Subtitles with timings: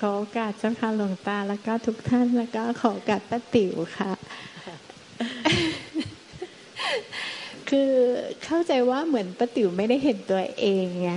[0.00, 4.12] ขอโอกาสเจ้าค่ะหลวงตาแล้วก็ทุกท่านแล้วก็ขอโอกาสป้าติ๋วค่ะ
[7.70, 7.90] คือ
[8.44, 11.10] เข้าใจว่าเหมือนป้าติ๋วไม่ได้เห็นตัวเองไง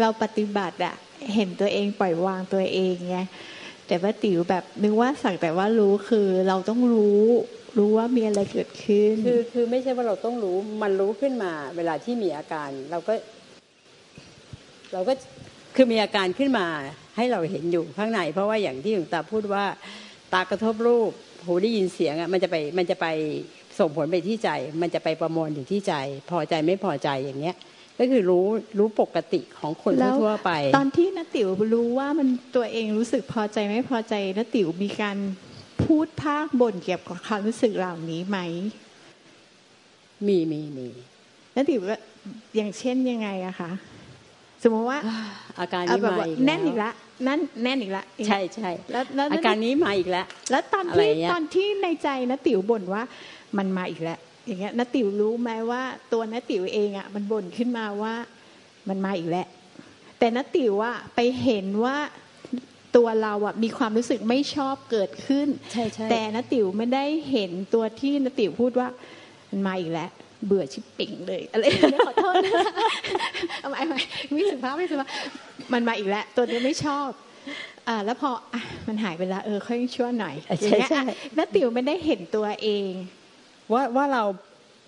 [0.00, 0.94] เราปฏิบัติอะ
[1.34, 3.18] เห็นตัวเองปล่อยวางตัวเองไง
[3.86, 7.22] แต่ป้าติ๋วแบบนึกว่าสักแต่ว่ารู้คือเราต้องรู้
[7.78, 13.12] รู้ว่ามีอะไรเกิดขึ้น คือคือไม่ใช่ว่าเราต้องรู้มันรู้ขึ้นมา เวลาที่มีอาการ เราก็
[14.92, 15.12] เราก็
[15.76, 16.66] คือมีอาการขึ้นมา
[17.16, 19.64] ให้เราเห็นอยู่ข้างใน เพราะว่าอย่างที่หลวงตาพูดว่า
[20.32, 21.10] ตากระทบรูป
[21.44, 23.06] หูได้ยินเสียงอะมันจะไปมันจะไป
[23.78, 24.50] ส่งผลไปที่ใจ
[24.82, 25.94] มันจะไปประมวลอยู่ที่ใจ
[26.30, 27.56] พอใจไม่พอใจอย่างเงี้ย
[27.98, 28.46] ก็คือรู้
[28.78, 35.16] รู้ปกติของคนแล้วทั่วไป ตอนที่นติ๋วรู้ว่ามันตัวเองรู้สึกพอใจไม่พอใจนติ๋วมีการ
[35.84, 38.38] พูดภาคบ่นเกี่ยวกับความรู้สึกเหล่านี้ไหม
[40.26, 40.88] มีมีมี
[41.54, 41.96] นติ๋วก็
[42.56, 43.70] อย่างเช่นยังไงอะคะ
[44.62, 44.98] สมมติว่า
[45.60, 46.90] อาการเอานี้แบบมาว่าอีกแน่นอีกละ
[47.26, 53.02] นั่นแน่นอีกละใช่ใช่แล้วแล้วอาการนี้มาอีกแล้ว แล้วตอนอะไรที่เงี้ยตอนที่ในใจนติ๋วบ่นว่า
[53.58, 58.14] มันมาอีกแล้วอย่างเงี้ยนติ๋วรู้ไหมว่าตัวนติ๋วเองอะมันบ่นขึ้นมาว่า
[58.88, 59.46] มันมาอีกแล้ว
[60.18, 61.96] แต่นติ๋วอะไปเห็นว่า
[62.96, 68.88] ตัวเราอะมีความรู้สึกไม่ชอบเกิดขึ้น ใช่ใช่แต่นติ๋วไม่ได้เห็นตัวที่นติ๋วพูดว่า
[69.50, 70.10] มันมาอีกแล้ว
[70.46, 72.52] เบื่อชิบปิ่งเลยอะไรอย่างเงี้ยขอโทษนะ
[73.60, 73.98] เอาใหม่เอาใหม่
[74.32, 75.08] ไม่สุภาพไม่สุภาพ
[75.72, 77.08] มันมาอีกแล้ว ตัวนี้ไม่ชอบ
[77.88, 82.90] อ่าแล้วพออะมันหายไปแล้วเออค่อยชั่วหน่อยอะอย่าใช่งเงี้ยใช่อะนติ๋วไม่ได้เห็นตัวเอง
[83.72, 84.24] ว่าว่าเรา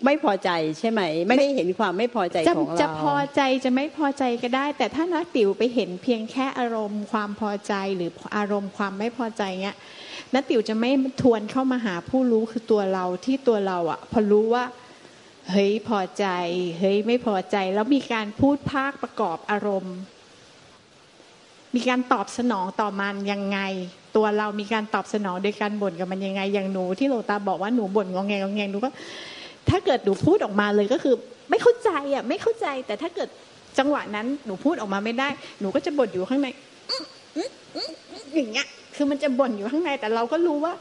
[0.05, 9.77] ไม่พอใจใช่ไหม ไม่ได้เห็นความไม่พอใจจะของเราจะพอใจจะไม่พอใจก็ได้ แต่ถ้านักติ๋วไปเห็นเพียงแค่อารมณ์ความพอใจหรืออารมณ์ความไม่พอใจเงี้ย
[10.35, 14.63] นักติ๋วจะไม่ทวนเข้ามาหาผู้รู้คือตัวเราที่ตัวเราอะ พอรู้ว่า
[15.51, 16.25] เฮ้ยพอใจ
[16.79, 19.97] เฮ้ยไม่พอใจ แล้วมีการพูดภาคประกอบอารมณ์
[21.75, 23.59] มีการตอบสนองต่อมันยังไง
[24.15, 28.89] ตัวเรามีการตอบสนองโดยการบ่นกับมันยังไง อย่างหนูที่หลตาบอกว่าหนูบ่นงองแงงองแงงหนูก็
[29.69, 31.15] ถ้าเกิดหนูพูดออกมาเลยก็คือ
[31.49, 33.29] ไม่เข้าใจอะ ไม่เข้าใจ แต่ถ้าเกิด
[33.77, 35.27] จังหวะนั้นหนูพูดออกมาไม่ได้
[35.59, 36.47] หนูก็จะบ่นอยู่ข้างใน
[38.35, 40.73] อย่างเงี้ย คือมันจะบ่นอยู่ข้างในแต่เราก็รู้ว่า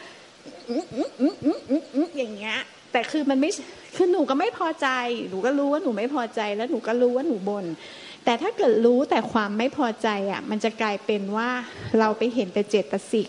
[2.19, 2.57] อย่างเงี้ย
[2.95, 3.51] แต่คือมันไม่
[3.97, 4.89] คือหนูก็ไม่พอใจ
[5.29, 7.67] หนูก็รู้ว่าหนูไม่พอใจแล้วหนูก็รู้ว่าหนูบ่น
[8.25, 11.51] แต่ถ้าเกิดรู้แต่ความไม่พอใจอะ มันจะกลายเป็นว่า
[11.99, 13.29] เราไปเห็นแต่เจตสิก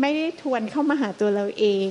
[0.00, 1.88] ไม่ได้ทวนเข้ามาหาตัวเราเอง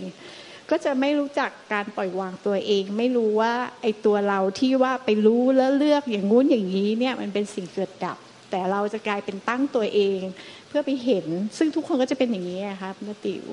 [0.69, 8.17] ก็จะไม่รู้จักการปล่อยวางตัวเอง ไม่รู้ว่าไอ้ตัวเราที่ว่าไปรู้แล้วเลือกอย่างงู้นอย่างนี้เนี่ยมันเป็นสิ่งเกิดดับ
[8.51, 10.19] แต่เราจะกลายเป็นตั้งตัวเอง
[10.67, 11.25] เพื่อไปเห็น
[11.57, 13.45] ซึ่งทุกคนก็จะเป็นอย่างนี้อะครับนติว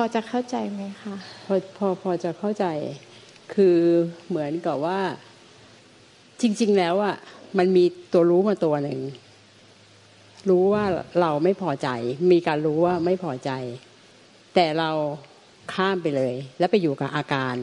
[0.00, 1.14] อจะเข้าใจไหมคะ
[1.46, 2.66] พอพอพอจะเข้าใจ
[3.54, 3.78] คือ
[4.28, 5.00] เหมือนกับว่า
[6.40, 7.16] จริง ๆ แล้วอะ
[7.58, 9.00] มันมีตัวรู้มาตัวหนึ่ง
[10.50, 10.84] รู้ว่า
[11.20, 11.88] เราไม่พอใจ
[12.30, 13.50] มีการรู้ว่าไม่พอใจ
[14.54, 14.90] แต่เรา
[15.74, 17.54] ข้ามไปเลย แล้วไปอยู่กับอาการ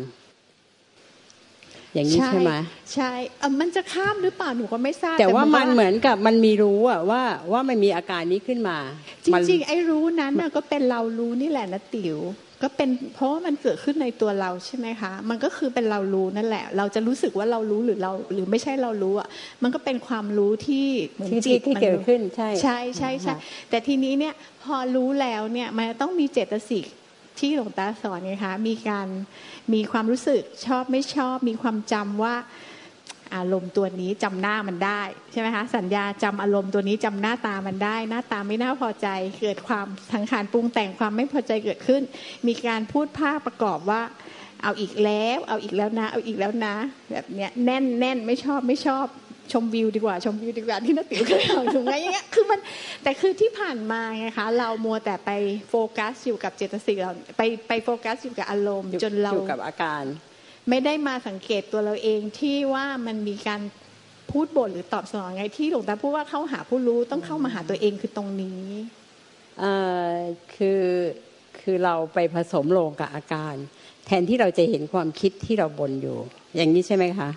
[1.94, 2.54] อย่างนี้ใช่ไหม
[2.94, 7.22] ใช่เอ่อมันจะข้ามหรือเปล่าหนูก็ไม่ทราบแต่ว่ามันว่าเหมือนกับมันมีรู้อะว่า
[7.52, 8.78] ว่ามันมีอาการนี้ขึ้นมา
[9.26, 12.20] จมันริงๆไอ้รู้นั้นน่ะก็เป็นเรารู้นี่แหละนะติ๋ว
[12.64, 19.28] ก็เป็นเพราะว่ามันเกิดขึ้นในตัวเราใช่ไหมคะ มันก็คือเป็นเรารู้นั่นแหละ เราจะรู้สึกว่าเรารู้หรือเรา หรือไม่ใช่เรารู้อะ
[19.64, 24.34] มันก็เป็นความรู้ที่เหมือนที่จิที่ตที่มันเกิดรู้ขึ้นใช่ใช่ใช่ใช่อ่าฮะแต่ทีนี้เนี่ย
[24.64, 26.86] พอรู้แล้วเนี่ยมันต้องมีเจตสิก
[27.40, 29.08] ที่หลวงตาสอนไงคะมีการ
[29.74, 32.36] มีความรู้สึกชอบไม่ชอบ มีความจำว่า
[33.36, 39.08] อารมณ์ตัวนี้จำหน้ามันได้ใช่ไหมคะสัญญาจำอารมณ์ตัวนี้จำหน้าตามันได้ หน้าตาไม่น่าพอใจ
[39.42, 42.02] เกิดความสังขารปรุงแต่งความไม่พอใจเกิดขึ้น
[42.48, 44.02] มีการพูดภาคประกอบว่า
[44.64, 46.76] เอาอีกแล้ว เอาอีกแล้วนะ เอาอีกแล้วนะ
[47.12, 49.06] แบบเนี้ยแน่นแน่นไม่ชอบไม่ชอบ
[49.54, 52.60] ชมวิวดีกว่าชมวิวดีกว่าที่นักติ๋วเคยบอกถูกไหมอย่างเงี้ยคือมัน
[53.04, 55.32] แต่คือที่ผ่านมาไงคะเรามัวแต่ไป
[55.70, 60.04] โฟกัสอยู่กับเจตสิกเราไปไปโฟกัสอยู่กับอารมณ์อยู่จนเราอยู่กับอาการ
[60.70, 63.62] ไม่ได้มาสังเกตตัวเราเองที่ว่ามันมีการ
[64.32, 68.62] พูดบ่นหรือตอบสนองไงที่หลวงตาพูดว่าเข้าหาผู้รู้ต้องเข้ามาหาตัวเองคือตรงนี้
[69.60, 69.74] เอ่
[70.10, 70.14] อ
[70.56, 70.84] คือ
[71.60, 73.56] คือเราไปผสมลงกับอาการ
[74.06, 76.18] แทนที่เราจะเห็นความคิดที่เราบนอยู่
[76.56, 77.30] อย่างนี้ใช่ไหมคะ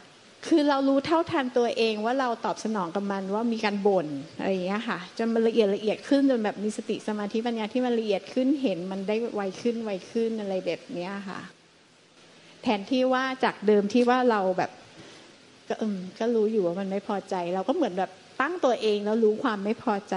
[0.47, 4.07] คือเรารู้เท่าทันตัวเองว่าเราตอบสนองกับมันว่ามีการบ่น
[4.39, 11.41] อะไรอย่างเงี้ยค่ะ จนมันละเอียดละเอียดขึ้นจนแบบมีสติสมาธิปัญญาที่มันละเอียดขึ้นเห็นมันได้ไวขึ้นไวขึ้นอะไรแบบเนี้ยค่ะ
[12.63, 14.71] แทนที่ว่าจากเดิมที่ว่าเราแบบ
[15.69, 18.11] ก็เอมก็รู้อยู่ว่ามันไม่พอใจ เราก็เหมือนแบบ
[18.41, 20.17] ตั้งตัวเองแล้วรู้ความไม่พอใจ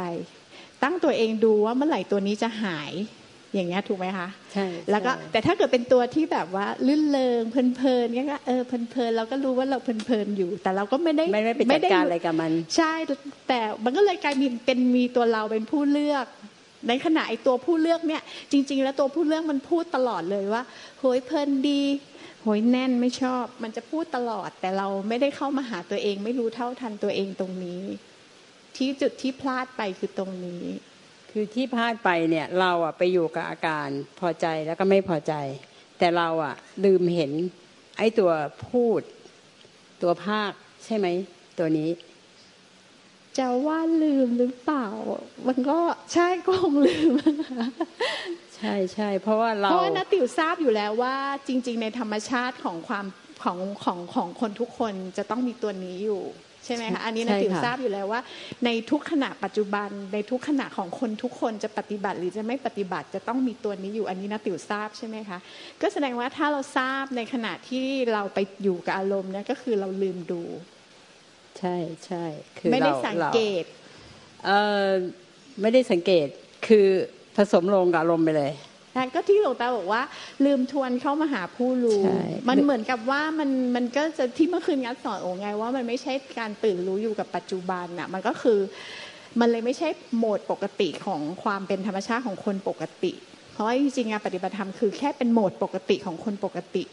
[0.84, 2.92] ตั้งตัวเองดูว่าเมื่อไหร่ตัวนี้จะหาย
[3.54, 12.94] อย่างเงี้ยถูกไหมคะใช่แล้วก็แต่ถ้าเกิดเป็นตัวที่แบบว่าลื่นเลงเพลินๆเงี้ยก็เออเพลินๆเราก็รู้ว่าเราเพลินๆอยู่ แต่เราก็ไม่ได้ไม่ได้ไปจัดการอะไรกับมัน ใช่
[13.48, 16.26] แต่มันก็เลยกลายเป็นเป็นมีตัวเราเป็นผู้เลือก
[16.88, 18.22] ในขณะไอตัวผู้เลือกเนี่ย
[18.52, 20.64] จริง ๆ แล้วตัวผู้เลือกมันพูดตลอดเลยว่า
[21.00, 21.84] โหยเพลินดี
[22.42, 27.82] โหยแน่นไม่ชอบ มันจะพูดตลอด แต่เราไม่ได้เข้ามาหาตัวเอง ไม่รู้เท่าทันตัวเองตรงนี้
[28.76, 30.64] ที่จุดที่พลาดไปคือตรงนี้
[31.36, 33.88] คือที่พลาดไปเนี่ยเราอะไปอยู่กับอาการ
[34.20, 35.34] พอใจแล้วก็ไม่พอใจ
[36.00, 37.32] แต่เราอะลืมเห็น
[37.98, 38.32] ไอ้ตัว
[38.68, 39.02] พูด
[40.02, 40.52] ตัวภาค
[40.86, 41.08] ใช่ไหม
[41.60, 41.90] ตัวนี้
[43.38, 44.86] จะว่าลืมหรือเปล่า
[45.48, 45.80] มันก็
[46.14, 47.66] ใช่ก็คงลืมนะคะ
[48.56, 51.16] ใช่ใช่เพราะว่าเราเพราะว่านาติวทราบอยู่แล้วว่า
[51.48, 53.06] จริง ๆ ในธรรมชาติของความ
[53.44, 56.24] ของของของคนทุกคนจะต้องมีตัวนี้อยู่
[56.66, 58.22] ใช่ไหมคะอันนี้นาติวทราบอยู่แล้วว่า
[58.66, 65.38] ในทุกขณะปัจจุบัน ในทุกขณะของคนทุกคนจะปฏิบัติหรือจะไม่ปฏิบัติจะต้องมีตัวนี้อยู่อันนี้นาติวทราบใช่ไหมคะ
[65.82, 70.42] ก็แสดงว่าถ้าเราทราบในขณะที่เราไปอยู่กับอารมณ์เนี่ยก็คือเราลืมดู
[71.60, 71.76] ใช่
[72.06, 72.26] ใช่
[72.58, 73.64] คือไม่ได้ราสังเกต
[74.46, 74.52] เอ
[74.88, 74.90] อ
[75.62, 76.28] ไม่ได้สังเกต
[76.68, 76.88] คือ
[77.38, 78.52] ผสมลงกับอารมณ์ไปเลย
[78.96, 80.02] นะก็ที่หลวงตาบอกว่า
[80.46, 88.60] ลืมทวนเข้ามาหาผู้รู้ใช่มันเหมือนกับว่ามันมันก็จะที่เมื่อคืนงัดสอนโอไงว่ามันไม่ใช่การตื่นรู้อยู่กับปัจจุบันน่ะ มันก็คือ
[89.40, 93.14] มันเลยไม่ใช่โหมดปกติของความเป็นธรรมชาติของคนปกติ
[93.52, 96.84] เพราะว่าจริงๆงานปฏิบัติธรรมคือแค่เป็นโหมดปกติของคนปกติ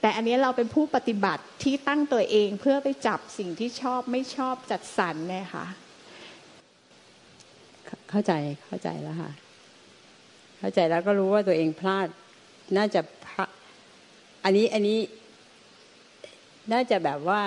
[0.00, 5.66] แต่อันนี้เราเป็นผู้ปฏิบัติที่ตั้งตัวเองเพื่อไปจับสิ่งที่ชอบไม่ชอบจัดสรรเนี่ยค่ะ
[8.10, 8.32] เข้าใจ
[8.66, 9.30] เข้าใจแล้วค่ะ
[10.60, 12.06] เข้าใจแล้วก็รู้ว่าตัวเองพลาด
[12.76, 13.48] น่าจะพลาด
[14.44, 14.98] อันนี้อันนี้
[16.72, 17.42] น่าจะแบบว่า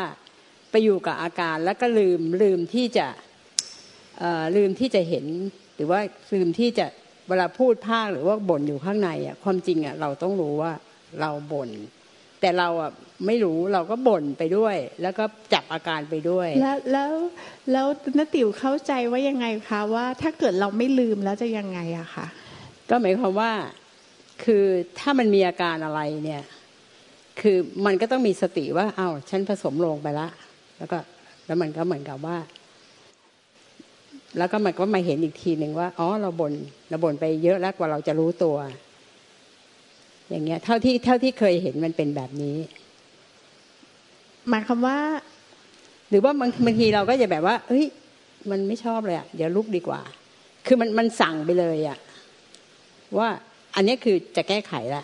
[0.72, 3.08] ไปอยู่กับอาการแล้วก็ลืมลืมที่จะ
[4.56, 5.26] ลืมที่จะเห็น
[5.76, 6.00] หรือว่า
[6.34, 6.86] ลืมที่จะ
[7.28, 10.72] เวลาพูดภาคหรือว่าบ่นอยู่ข้างในอะความจริงอะเราต้องรู้ว่า
[11.22, 11.70] เราบ่น
[12.42, 12.92] แต่เราอะ
[13.26, 15.24] ไม่รู้เราก็บ่นไปด้วย แล้วก็
[15.54, 17.12] จับอาการไปด้วย แล้วแล้ว
[17.72, 17.88] แล้ว
[18.18, 22.26] นติ๋วเข้าใจว่ายังไงคะว่าถ้าเกิดเราไม่ลืมแล้วจะยังไงอะคะ
[22.96, 23.52] ก็หมายความว่า
[24.44, 24.66] คือ
[25.00, 26.44] ถ้ามันมีอาการอะไรเนี่ย
[27.42, 30.28] คือมันก็ต้องมีสติว่าอ้าวฉันผสมลงไปละ
[30.78, 30.98] แล้วก็
[31.46, 32.38] แล้วมันก็เหมือนกับว่า
[34.38, 36.54] แล้วก็มันก็มาเห็นอีกทีหนึ่งว่าอ๋อเราบน่น
[36.90, 38.58] เราบ่นไปเยอะแล้วกว่าเราจะรู้ตัว
[40.30, 42.58] อย่างเงี้ย เท่าที่เท่าที่เคยเห็นมันเป็นแบบนี้
[44.50, 44.98] หมายความว่า
[46.10, 47.86] หรือว่าบางบางทีเราก็จะแบบว่า เฮ้ย
[48.50, 50.02] มันไม่ชอบเลยอะเดี๋ยวลุกดีกว่า
[50.66, 52.00] คือมันมันสั่งไปเลยอะ
[53.18, 53.30] ว่า
[53.76, 55.04] อันเนี้ยคือจะแก้ไขละ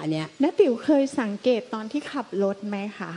[0.00, 3.12] อันเนี้ยนติ๋วเคยสังเกตตอนที่ขับรถไหมคะ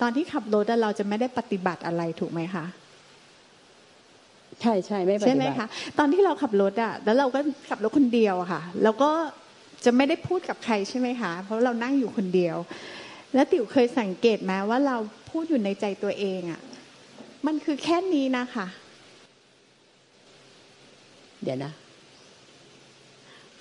[0.00, 2.64] ตอนที่ขับรถอะเราจะไม่ได้ปฏิบัติอะไรถูกไหมคะ
[4.60, 9.10] ใช่ใช่ไม่ปใช่ฏิไหมบัติคะตอนที่เราขับรถอะแล้วเราก็ขับรถคนเดียวอะค่ะแล้วก็
[9.84, 12.56] จะไม่ได้พูดกับใครใช่ไหมคะ เพราะเรานั่งอยู่คนเดียว
[13.34, 14.96] แล้วติ๋วเคยสังเกตไหมว่าเรา
[15.30, 16.60] พูดอยู่ในใจตัวเองอะ
[17.46, 18.66] มันคือแค่นี้นะคะ
[21.42, 21.72] เดี๋ยวนะ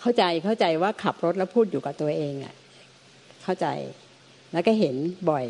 [0.02, 2.54] เข้าใจเข้าใจว่าขับรถแล้วพูดอยู่กับตัวเองอะ
[3.44, 3.68] เข้าใจ
[4.54, 4.96] แล้วก็เห็น
[5.30, 5.46] บ่อย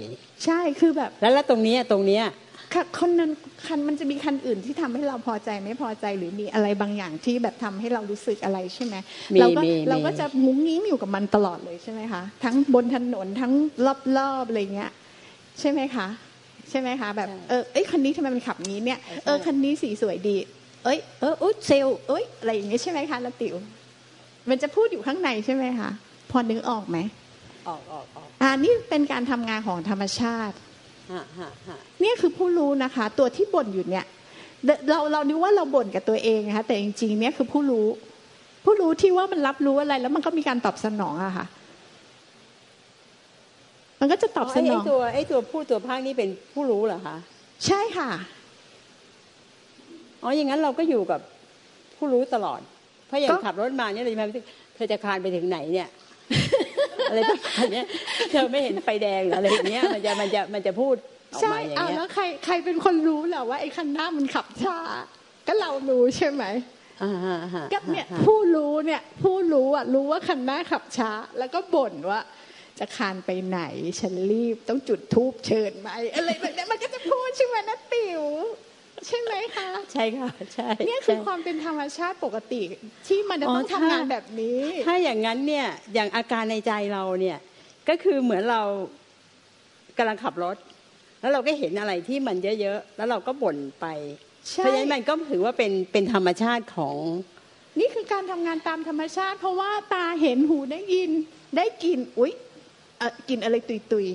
[0.46, 2.26] ใช่คือแบบ แล้วแล้วตรงเนี้ยตรงเนี้ย
[2.74, 3.32] ค่ะคนนั้น
[3.66, 8.96] คันมันจะมีคันอื่นที่ทำให้เราพอใจไม่พอใจหรือมีอะไรบางอย่างที่แบบทำให้เรารู้สึกอะไรใช่ไหม
[9.36, 13.52] มีเราก็มีเราก็มีจะมุ้งมิ้งอยู่กับมันตลอดเลยใช่ไหมคะทั้งบนถนนทั้ง
[14.18, 14.92] รอบๆอะไรเงี้ย
[15.60, 16.08] ใช่ไหมคะ
[16.70, 20.36] ใช่ไหมคะ แบบเออเอ้ยคันนี้ทำไมมันขับงี้เนี่ยเออคันนี้สีสวยดี
[20.84, 23.56] เอ้ยเอออุ๊ยเซลลเอ้ยอะไรอย่างเงี้ยใช่ไหมคะนาติ๋ว
[24.50, 25.90] มันจะพูดอยู่ข้างในใช่ไหมคะ
[26.32, 26.98] พอนึกออกไหม
[27.68, 30.56] ออกออกออกอ่านี่เป็นการทำงานของธรรมชาติ
[31.12, 34.06] ฮะฮะฮะเนี่ยคือผู้รู้นะคะ ตัวที่บ่นอยู่เนี่ย
[34.66, 37.88] เดเราเรานึกว่าเราบ่นกับตัวเองนะคะแต่จริงๆเนี่ยคือผู้รู้
[38.66, 41.46] ผู้รู้ที่ว่ามันรับรู้อะไร แล้วมันก็มีการตอบสนองอะค่ะ
[44.00, 47.16] มันก็จะตอบสนไอ้องตัวไอ้ตัวพูดตัวภาคนี่เป็นผู้รู้เหรอคะ
[47.66, 48.10] ใช่ค่ะ
[50.24, 51.20] อ๋ออย่างนั้นเราก็อยู่กับ
[51.98, 52.62] ผู้รู้ตลอด
[53.10, 54.28] เพราะอย่างก็ขับรถมาเนี่ยเราจะมา
[54.76, 55.90] เธอจะคลานไปถึงไหนเนี่ย
[57.10, 57.86] อะไรประมาณเนี้ย
[58.32, 60.96] เธอไม่เห็นไฟแดงหรืออะไรอย่างเงี้ยมันจะมันจะมันจะพูด
[61.34, 64.78] ออกใช่มาอย่างเอาเงี้ยแล้วใครใครเป็นคนรู้แหละว่าไอ้คันหน้ามันขับช้า
[65.48, 66.44] ก็เรารู้ใช่ไหม
[67.04, 72.22] อ่าฮะฮะก็เนี่ยฮะผู้รู้เนี่ยผู้รู้อะรู้ว่าคันหน้าขับช้า แล้วก็บ่นว่า
[72.80, 73.62] จะคานไปไหน
[74.00, 78.24] ฉันรีบต้องจุดทูบเชิญไหมอะไรแบบเนี้ยมันก็จะพูดใช่ไหมนะติ๋ว
[79.08, 82.62] ใช่ไหมคะใช่ค่ะใช่เนี่ยคือใช่ความเป็นธรรมชาติปกติ
[83.08, 87.38] ที่มันจะอ๋อต้องถ้าทำงานแบบนี้ ถ้าอย่างนั้นเนี่ยอย่างอาการในใจเราเนี่ย
[87.90, 88.62] ก็คือเหมือนเรา
[89.98, 90.58] กำลังขับรถ
[91.22, 93.86] แล้วเราก็เห็นอะไรที่มันเยอะๆแล้วเราก็บ่นไป
[94.52, 96.96] ใช่เพราะฉะนั้นมันก็ถือว่าเป็นเป็นธรรมชาติของ
[97.80, 101.12] นี่คือการทำงานตามธรรมชาติ เพราะว่าตาเห็นหูได้ยิน
[101.58, 102.34] ได้กลิ่นอุ๊ย
[103.30, 104.08] กลิ่นอะไรตุยตุย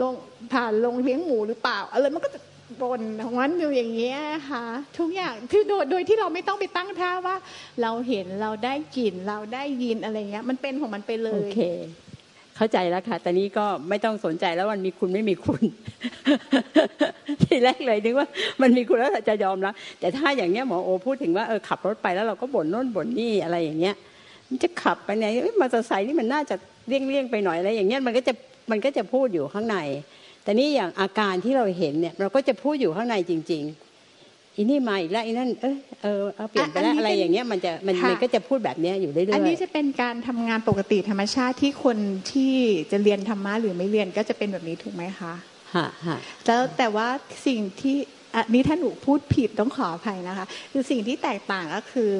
[0.00, 0.14] ลง
[0.52, 2.40] ผ่านลงเลี้ยงหมูหรือเปล่าอะไรมันก็จะ
[2.82, 4.18] บนของมันอยู่อย่างเงี้ย
[4.50, 4.64] ค่ะ
[4.98, 7.36] ทุกอย่างคือโดยโดยที่เราไม่ต้องไปตั้งท่าว่า
[7.82, 11.60] เราเห็นเราได้กลิ่นเราได้ยินอะไรเงี้ย มันเป็นของมันไปเลยโอเค
[12.56, 15.62] เข้าใจแล้วค่ะแต่นี้ก็ไม่ต้องสนใจแล้วมันมีคุณไม่มีคุณ
[17.42, 18.28] ทีแรกเลยนึกว่า
[18.62, 23.94] มันมีคุณแล้วจะยอมแล้วแต่ถ้าอย่างเงี้ยหมอโอพูดถึงว่าเออขับรถไปแล้วเราก็บ่นโน่นบ่นนี่อะไรอย่างเงี้ย
[24.48, 25.26] มันจะขับไปไหน
[25.60, 26.56] มอเตอร์ไซค์นี่มันน่าจะ
[26.88, 28.32] เลี่ยงเลี่ยงไปหน่อยอะไรอย่างเงี้ยมันก็จะ
[28.70, 29.78] มันก็จะพูดอยู่ข้างใน
[30.42, 41.98] แต่นี่อย่างอาการที่เราเห็นเนี่ย เราก็จะพูดอยู่ข้างในจริง ๆอีนี่มาอีกแล้วอีนั่นเออเออเอาเปลี่ยนไปแล้วอะไรอย่างเงี้ยมันจะมันมันก็จะพูดแบบเนี้ยอยู่เรื่อยๆอันนี้จะเป็นการทำงานปกติธรรมชาติที่คน
[42.32, 42.54] ที่
[42.92, 45.32] จะเรียนธรรมะหรือไม่เรียนก็จะเป็นแบบนี้ถูกไหมคะ
[45.74, 47.08] ฮะฮะแล้วแต่ว่า
[47.46, 47.96] สิ่งที่
[48.34, 52.12] อันนี้ถ้าหนูพูดผิดต้องขออภัยนะคะ คือสิ่งที่แตกต่างก็คือ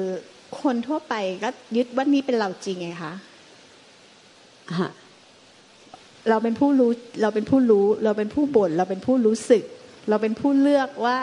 [0.61, 1.13] คนทั่วไป
[1.43, 3.13] ก็ยึดว่านี่เป็นเราจริงไงคะ
[6.29, 9.63] เราเป็นผู้รู้เราเป็นผู้รู้ เราเป็นผู้บ่นเราเป็นผู้รู้สึก
[10.09, 11.17] เราเป็นผู้เลือกว่า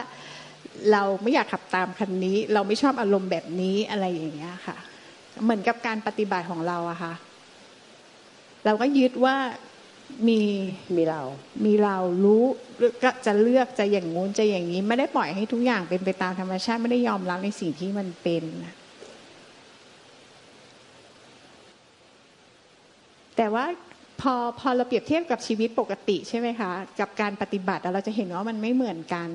[0.92, 4.76] เราไม่อยากขับตามคันนี้ เราไม่ชอบอารมณ์แบบนี้อะไรอย่างเงี้ยค่ะ
[5.44, 7.14] เหมือนกับการปฏิบัติของเราอะค่ะ
[8.64, 9.36] เราก็ยึดว่า
[10.28, 10.40] มี
[10.94, 11.22] มีเรา
[11.64, 12.42] มีเรารู้
[13.02, 18.44] ก็จะเลือกจะอย่างงู้นจะอย่างนี้ ไม่ได้ปล่อยให้ทุกอย่างเป็นไปตามธรรมชาติไม่ได้ยอมรับในสิ่งที่มันเป็น
[23.36, 23.64] แต่ว่า
[24.20, 29.28] พอพอเราเปรียบเทียบกับชีวิตปกติใช่ไหมคะกับการปฏิบัติเราจะเห็นว่ามันไม่เหมือนกัน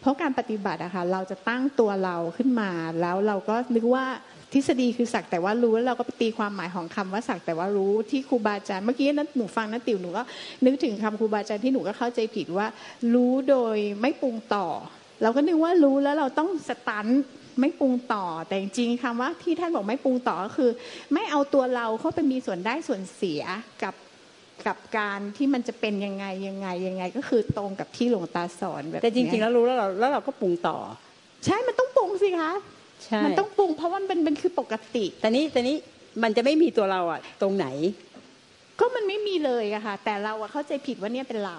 [0.00, 4.04] เพราะการปฏิบัติอะคะเราจะตั้งตัวเราขึ้นมา แล้วเราก็นึกว่า
[4.52, 10.22] ทฤษฎีคือสักแต่ว่ารู้แล้วเราก็ไปตีความหมายของคำว่าสักแต่ว่ารู้ที่ครูบาอาจารย์เมื่อกี้นั้นหนูฟังนัติวหนูก็
[10.64, 12.66] นึกถึงคำครูบาอาจารย์ที่หนูก็เข้าใจผิดว่า
[13.14, 14.66] รู้โดยไม่ปรุงต่อ
[15.22, 17.06] เราก็นึกว่ารู้แล้วเราต้องสตัน
[17.60, 20.70] ไม่ปรุงต่อแต่จริงๆคำว่าที่ท่านบอกไม่ปรุงต่อก็คือ
[21.12, 23.42] ไม่เอาตัวเราเข้าไปมีส่วนได้ส่วนเสีย
[23.82, 23.94] กับ
[24.66, 30.76] กับการที่มันจะเป็นยังไงยังไงยังไง ก็คือตรงกับที่หลวงตาสอนแบบแต่จริง ๆ แล้วรู้แล้วเราแล้วเราก็ปรุงต่อ
[31.44, 32.50] ใช่มันต้องปรุงสิคะ
[33.04, 35.76] ใช่มันต้องปรุงเพราะว่ามันเป็นคือปกติแต่นี้แต่นี้
[36.22, 37.66] มันจะไม่มีตัวเราอะตรงไหน
[38.80, 41.58] ก็มันไม่มีเลยอะค่ะ แต่เราอะเข้าใจผิดว่าเนี่ยเป็นเรา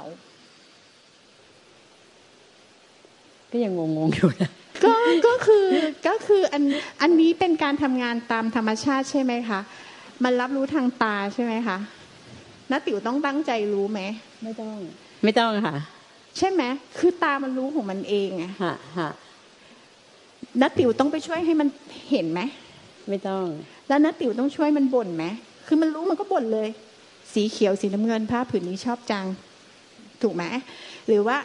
[3.52, 4.50] ก็ยังงงๆอยู่นะ
[4.84, 4.94] ก็
[5.28, 5.66] ก็คือ
[6.08, 6.64] ก็คืออัน
[7.02, 9.60] อันนี้เป็นการทำงานตามธรรมชาติใช่ไหมคะ
[10.24, 11.78] มันรับรู้ทางตาใช่ไหมคะ
[12.72, 14.02] น้าติ๋วต้องตั้งใจรู้ไหม
[14.44, 14.76] ไม่ต้อง
[15.24, 15.76] ไม่ต้องค่ะ
[16.38, 16.64] ใช่ไหม
[16.98, 19.12] คือตามันรู้ของมันเองอะฮะฮะ
[20.62, 21.68] นัติ๋วต้องไปช่วยให้มัน
[22.12, 22.42] เห็นไหม
[23.10, 23.46] ไม่ต้อง
[23.88, 25.26] แล้วนัติ๋วต้องช่วยมันบ่นไหม
[25.68, 26.70] คือมันรู้มันก็บ่นเลย
[27.34, 29.26] สีเขียวสีน้ำเงินผ้าผืนนี้ชอบจัง
[30.22, 30.44] ถูกไหม
[31.08, 31.38] หรือว่า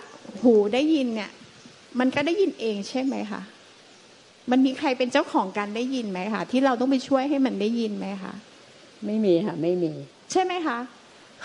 [0.43, 1.31] หูได้ยินเนี่ย
[1.99, 3.43] มันก็ได้ยินเองใช่ไหมคะ
[4.51, 8.33] มันมีใครเป็นเจ้าของการได้ยินไหมคะที่เราต้องไปช่วยให้มันได้ยินไหมคะ
[9.07, 9.93] ไม่มีค่ะ ไม่มี
[10.33, 10.79] ใช่ไหมคะ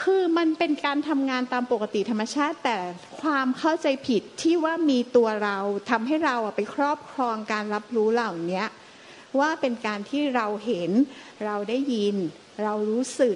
[0.01, 2.77] คือมันเป็นการทำงานตามปกติธรรมชาติ แต่
[3.21, 5.57] ความเข้าใจผิดที่ว่ามีตัวเรา
[5.89, 8.63] ทำให้เราไปครอบครองการรับรู้เหล่านี้
[9.39, 10.91] ว่าเป็นการที่เราเห็น
[11.45, 12.15] เราได้ยิน
[12.63, 13.35] เรารู้สึก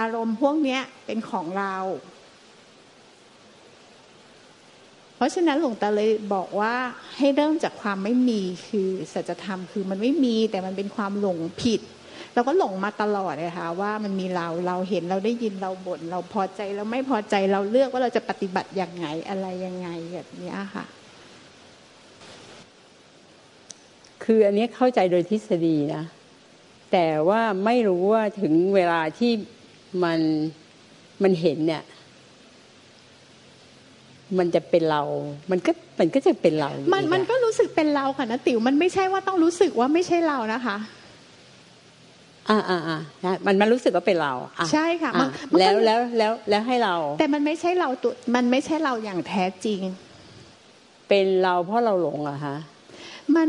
[0.00, 1.76] อารมณ์พวกนี้เป็นของเรา
[5.16, 6.74] เพราะฉะนั้นหลวงตาเลยบอกว่า
[7.16, 11.80] ให้เริ่มจากความไม่มีคือสัจธรรมคือมันไม่มีแต่มันเป็นความหลงผิด
[12.34, 20.84] เราก็หลงมาตลอดเลยค่ะว่ามันมีเราเราเห็นเราได้ยินเราบ่นเราพอใจเราไม่พอใจเราเลือกว่าเราจะปฏิบัติอย่างไงอะไรยังไงแบบนี้ค่ะ
[24.24, 26.04] คืออันนี้เข้าใจโดยทฤษฎีนะ
[26.92, 29.32] แต่ว่าไม่รู้ว่าถึงเวลาที่
[30.04, 30.20] มัน
[31.22, 31.82] มันเห็นเนี่ย
[34.38, 35.02] มันจะเป็นเรา
[35.50, 40.76] มันก็ มันก็จะเป็นเรา มัน มันก็รู้สึกเป็นเราค่ะนะติ๋ว มันไม่ใช่ว่าต้องรู้สึกว่าไม่ใช่เรานะคะ
[42.50, 42.98] อ่าอ่าอ่า
[43.46, 44.32] มันมันรู้สึกว่าเป็นเรา
[44.72, 45.12] ใช่ค่ะ
[45.58, 49.80] แล้วแล้วแล้วแล้วให้เรา แต่มันไม่ใช่เราตัวมันไม่ใช่เราอย่างแท้จริง
[51.08, 52.56] เป็นเราเพราะเราหลงเหรอคะ
[53.36, 53.48] มัน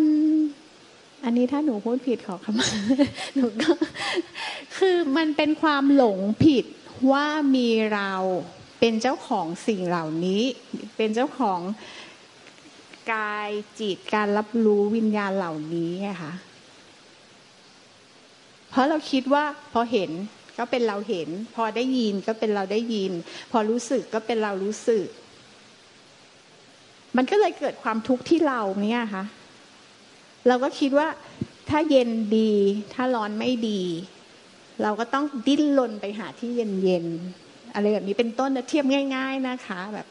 [1.24, 3.72] อันนี้ถ้าหนูพูดผิดขอคำหนูก็
[4.78, 6.66] คือมันเป็นความหลงผิด
[7.12, 8.14] ว่ามีเรา
[8.80, 10.42] เป็นเจ้าของสิ่งเหล่านี้
[10.98, 11.60] เป็นเจ้าของ
[13.14, 16.34] กายจิตการรับรู้วิญญาณเหล่านี้ไงคะ
[18.74, 20.12] เพราะเราคิดว่าพอเห็น
[20.58, 23.12] ก็เป็นเราเห็น พอได้ยินก็เป็นเราได้ยิน
[23.52, 25.06] พอรู้สึกก็เป็นเรารู้สึก
[27.18, 29.26] มันก็เลยเกิดความทุกข์ที่เราเนี่ยค่ะ
[30.48, 31.08] เราก็คิดว่า
[31.70, 32.52] ถ้าเย็นดี
[32.94, 33.82] ถ้าร้อนไม่ดี
[34.84, 40.08] เราก็ต้องดิ้นรนไปหาที่เย็นๆอะไรแบบนี้เป็นต้นนะเทียบง่าย ๆนะคะ แบบ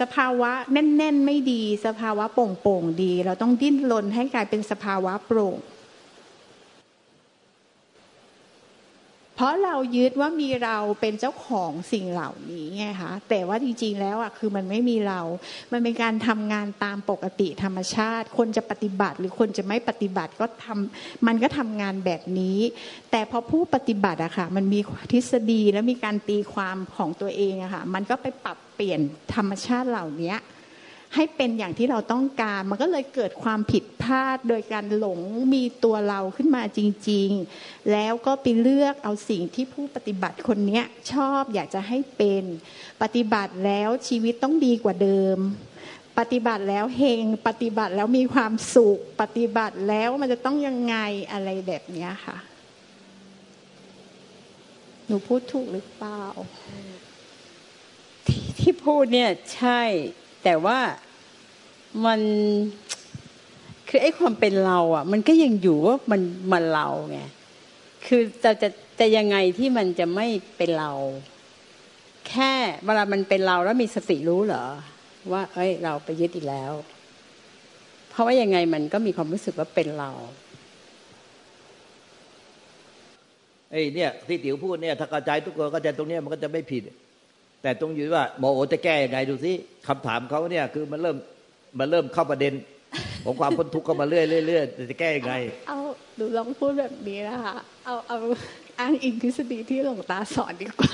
[0.00, 2.38] สภาวะแน่น ๆ ไม่ดี สภาวะโป
[2.68, 5.56] ร่งๆดี เราต้องดิ้นรนให้กลายเป็นสภาวะโปร่ง
[9.42, 15.20] ราะเรายึดว่ามีเราเป็นเจ้าของสิ่งเหล่านี้ไงคะแต่ว่าจริงๆแล้วอะคือมันไม่มีเรา
[15.72, 22.58] มันเป็นการทำงานตามปกติธรรมชาติ คนจะปฏิบัติหรือคนจะไม่ปฏิบัติก็ทำมันก็ทำงานแบบนี้
[23.10, 24.80] แต่พอผู้ปฏิบัติอะค่ะมันมี
[25.12, 29.00] ทฤษฎีและมีการตีความของตัวเองอะค่ะมันก็ไปปรับเปลี่ยน
[29.34, 30.34] ธรรมชาติเหล่านี้
[31.14, 35.20] ให้เป็นอย่างที่เราต้องการ มันก็เลยเกิดความผิดพลาดโดยการหลง
[35.54, 42.44] มีตัวเราขึ้นมาจริง ๆ แล้วก็ไปเลือกเอาสิ่งที่ผู้ปฏิบัติคนนี้ชอบอยากจะให้เป็น
[43.02, 45.38] ปฏิบัติแล้วชีวิตต้องดีกว่าเดิม
[46.18, 50.96] ปฏิบัติแล้วเฮงปฏิบัติแล้วมีความสุข ปฏิบัติแล้วมันจะต้องยังไง
[51.32, 52.36] อะไรแบบนี้ค่ะ
[55.06, 56.24] หนูพูดถูกหรือเปล่า
[58.26, 59.82] ที่ที่พูดเนี่ยใช่
[60.44, 60.78] แต่ว่า
[62.06, 62.20] มัน
[63.88, 66.20] คือไอ้ความเป็นเราอะ มันก็ยังอยู่ว่ามัน
[66.52, 67.20] มันเราไง
[68.06, 68.68] คือจะจะ
[69.00, 70.92] จะยังไงที่มันจะไม่เป็นเรา
[72.28, 72.52] แค่
[72.84, 74.64] เวลามันเป็นเราแล้วมีสติรู้เหรอ
[75.32, 76.72] ว่า เอ้ย เราไปยึดอีกแล้ว
[78.10, 80.10] เพราะว่ายังไงมันก็มีความรู้สึกว่าเป็นเรา
[83.70, 86.82] ไอ้เนี่ยที่ติ๋วพูดเนี่ยถ้ากระจายทุกคนก็จะตรงเนี้ยมันก็จะไม่ผิด
[87.62, 89.52] แต่ตรงอยู่ว่าหมอโอจะแก้ยังไงดูสิ
[89.88, 91.16] คำถามเขาเนี่ยคือมันเริ่ม
[91.78, 92.54] มันเริ่มเข้าประเด็น
[93.24, 95.34] ของความพ้นทุกข์เข้ามาเรื่อยเรื่อยจะแก้ยังไง
[95.68, 95.78] เอา
[96.18, 98.18] ดูลองพูดแบบนี้นะคะเอาเอา
[98.78, 100.90] อ้างอิงทฤษฎีที่หลวงตาสอนดีกว่า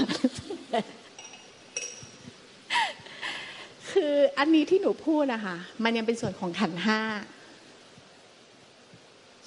[3.91, 7.01] คืออันนี้ที่หนูพูดนะคะมันยังเป็นส่วนของขันห้า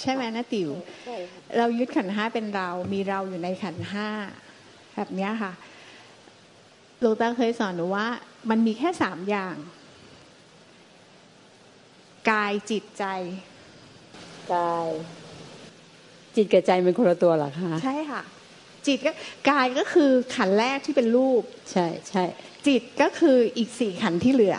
[0.01, 0.69] ใช่ไหมนะติ๋ว
[1.57, 4.07] เรายึดขันห้าเป็นเรา มีเราอยู่ในขันห้า
[4.95, 5.51] แบบนี้ค่ะ
[7.01, 8.07] หลวงตาเคยสอนหนูว่า
[8.49, 9.55] มันมีแค่สามอย่าง
[12.31, 13.03] กายจิตใจ
[14.53, 14.87] กาย
[16.35, 18.21] จิตกับใจเป็นคนละตัวหรอคะใช่ค่ะ
[18.87, 19.11] จิตก็
[19.49, 22.23] กายก็คือขันแรกที่เป็นรูป ใช่ใช่
[22.67, 24.57] จิตก็คืออีกสี่ขันที่เหลือ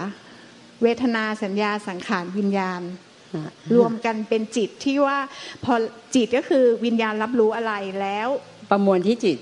[0.83, 2.83] เวทนาสัญญาสังขารวิญญาณ
[3.77, 5.19] รวมกันเป็นจิตที่ว่า
[5.65, 5.75] พอ
[6.15, 8.29] จิตก็คือวิญญาณรับรู้อะไรแล้ว
[8.71, 9.39] ประมวลที่จิต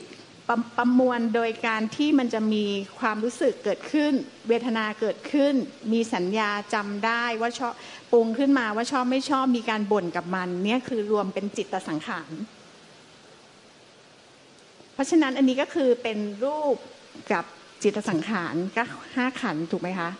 [0.50, 2.64] ประประมวลโดยการที่มันจะมี
[3.00, 4.12] ความรู้สึกเกิดขึ้น
[4.48, 5.54] เวทนาเกิดขึ้น
[5.92, 7.72] มีสัญญาจำได้ว่าชอบ
[8.12, 12.30] ปรุงขึ้นมาว่าชอบไม่ชอบมีการบ่นกับมันเนี่ยคือรวมเป็นจิตสังขาร
[14.94, 16.76] เพราะฉะนั้นอันนี้ก็คือเป็นรูป
[17.32, 17.44] กับ
[17.82, 18.82] จิตสังขารก็
[19.16, 20.10] ห้าขันถูกไหมคะ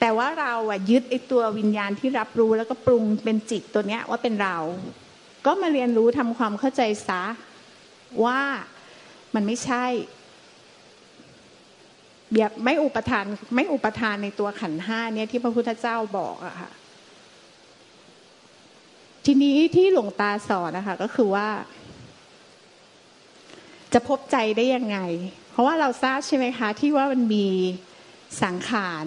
[0.00, 4.56] แต่ว่าเราอะยึดไอตัววิญญาณที่รับรู้แล้วก็ปรุงเป็นจิตตัวเนี้ยว่าเป็นเรา
[5.46, 7.22] ก็มาเรียนรู้ทำความเข้าใจซะ
[8.24, 8.40] ว่า
[9.36, 9.84] มันไม่ใช่
[12.34, 16.70] แบบไม่อุปทาน ไม่อุปทานในตัวขันห้าเนี่ยที่พระพุทธเจ้าบอกอะค่ะ
[19.24, 21.48] ทีนี้ที่หลวงตาสอนนะคะ ก็คือว่า
[23.92, 24.98] จะพบใจได้ยังไง
[25.50, 27.46] เพราะว่าเราทราบใช่ไหมคะ ที่ว่ามันมี
[28.42, 29.06] สังขาร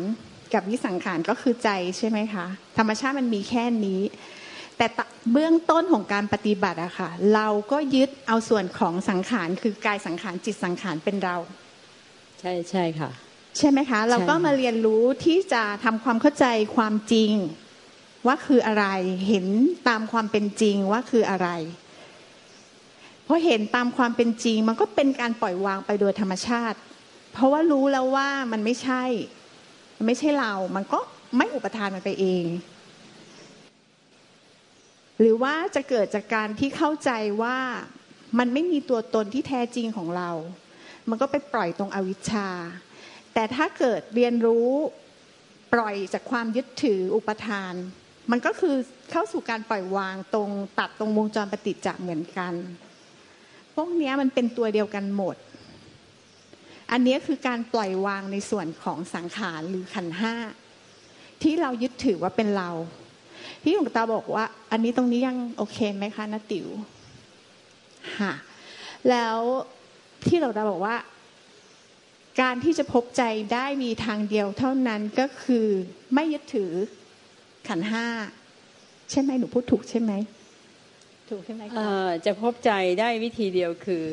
[0.53, 2.45] กับวิสังขารก็คือใจใช่ไหมคะ
[2.77, 4.01] ธรรมชาติมันมีแค่นี้
[4.79, 4.89] แต่
[5.31, 11.35] เบื้องต้นของการปฏิบัติอะค่ะ เราก็ยึดเอาส่วนของสังขารคือกายสังขารจิตสังขารเป็นเรา
[12.39, 13.09] ใช่ใช่ค่ะ
[13.57, 17.31] ใช่ไหมคะ เราก็มาเรียนรู้ที่จะทำความเข้าใจความจริง
[18.27, 18.85] ว่าคืออะไร
[19.27, 19.45] เห็น
[19.87, 21.49] ตามความเป็นจริงว่าคืออะไร
[23.27, 26.77] พอเห็นตามความเป็นจริง มันก็เป็นการปล่อยวางไปโดยธรรมชาติ
[27.33, 29.03] เพราะว่ารู้แล้วว่ามันไม่ใช่
[29.97, 30.99] มันไม่ใช่เรา มันก็
[31.37, 32.43] ไม่อุปทานมันไปเอง
[35.19, 37.57] หรือว่าจะเกิดจากการที่เข้าใจว่า
[38.39, 40.29] มันไม่มีตัวตนที่แท้จริงของเรา
[41.09, 42.49] มันก็ไปปล่อยตรงอวิชชา
[43.33, 44.69] แต่ถ้าเกิดเรียนรู้
[45.73, 47.73] ปล่อยจากความยึดถืออุปทาน
[48.31, 48.75] มันก็คือ
[49.11, 52.53] เข้าสู่การปล่อยวางตรงตัดตรงวงจรปฏิจจ์เหมือนกัน
[53.75, 55.35] พวกนี้มันเป็นตัวเดียวกันหมด
[56.91, 60.35] อันนี้คือการปล่อยวางในส่วนของสังขารหรือขันห้า
[61.41, 62.69] ที่เรายึดถือว่าเป็นเรา
[63.61, 66.67] พี่หลวงตาบอกว่า อันนี้ตรงนี้ยังโอเคไหมคะนาติ๋ว
[68.19, 68.33] ค่ะ
[69.09, 69.37] แล้ว
[70.25, 70.95] ที่หลวงตาบอกว่า
[72.41, 75.67] การที่จะพบใจได้มีทางเดียวเท่านั้นก็คือ
[76.13, 76.71] ไม่ยึดถือ
[77.67, 78.05] ขันห้า
[79.11, 80.11] ใช่ไหมหนูพูดถูกใช่ไหม
[81.29, 81.73] ถูกใช่ไหมคะ
[82.25, 84.03] จะพบใจได้วิธีเดียวคือ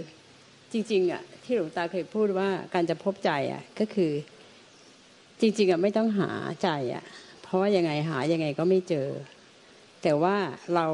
[0.72, 4.12] จริงๆอะที่หลวงตาเคยพูดว่าการจะพบใจอะก็คือ
[5.40, 6.30] จริง ๆอะไม่ต้องหา
[6.62, 7.04] ใจอะ
[7.42, 9.08] เพราะว่ายังไงหายังไงก็ไม่เจอ
[10.08, 10.36] แต่ว่า
[10.74, 10.86] เรา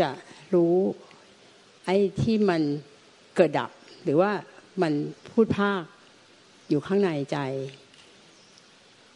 [0.00, 0.10] จะ
[0.54, 0.74] รู้
[1.86, 2.62] ไอ้ที่มัน
[3.36, 3.70] เกิดดับ
[4.04, 4.30] หรือว่า
[4.82, 4.92] มัน
[5.30, 5.82] พูดภาค
[6.68, 7.38] อยู่ข้างในใจ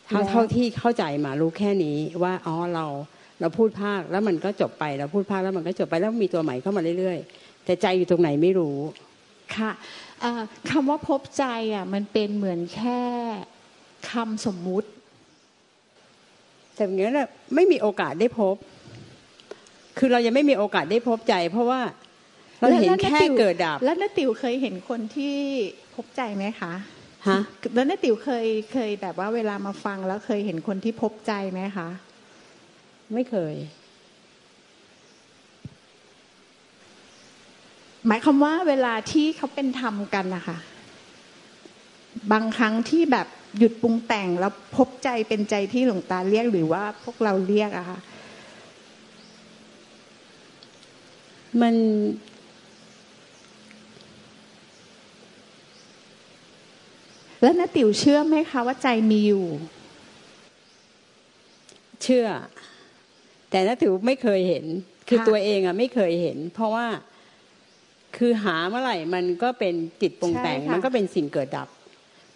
[0.07, 2.87] เท่าเท่าที่เข้าใจมารู้แค่นี้ว่าอ๋อเรา
[3.41, 8.79] เราพูดภาคแล้วมันก็จบไปเราพูดภาคแล้วมันก็จบไปแล้วมีตัวใหม่เข้ามาเรื่อยๆ แต่ใจอยู่ตรงไหนไม่รู้
[9.55, 9.71] ค่ะ
[10.71, 13.03] คำว่าพบใจอะมันเป็นเหมือนแค่
[14.11, 14.89] คำสมมุติ
[16.75, 17.21] แต่อย่างนี้น
[17.55, 18.57] ไม่มีโอกาสได้พบ
[19.99, 21.81] คือเรายังไม่มีโอกาสได้พบใจ เพราะว่า
[22.61, 25.37] เราเห็นแค่เกิดดับ แล้วน้าติ๋วเคยเห็นคนที่
[25.95, 26.73] พบใจไหมคะ
[27.29, 27.39] ฮะ
[27.75, 31.89] แล้วน้าติ๋วเคยเคยแบบว่าเวลามาฟังแล้วเคยเห็นคนที่พบใจไหมคะ
[33.15, 33.55] ไม่เคย
[38.07, 40.59] หมายความว่าเวลาที่เขาเป็นธรรมกันนะคะ
[42.33, 43.27] บางครั้งที่แบบ
[43.59, 47.99] หยุดปรุงแต่งแล้วพบใจเป็นใจที่หลวงตาเรียกหรือว่าพวกเราเรียกอะค่ะ
[51.61, 51.75] มัน
[57.43, 59.47] แล้วนาติ๋วเชื่อไหมคะว่าใจมีอยู่
[62.03, 62.27] เชื่อ
[63.51, 64.65] แต่นาติ๋วไม่เคยเห็น
[65.09, 66.87] คือตัวเองอะไม่เคยเห็น เพราะว่า
[68.17, 71.69] คือหาเมื่อไหร่มันก็เป็นจิตปรุงแต่ง มันก็เป็นสิ่งเกิดดับ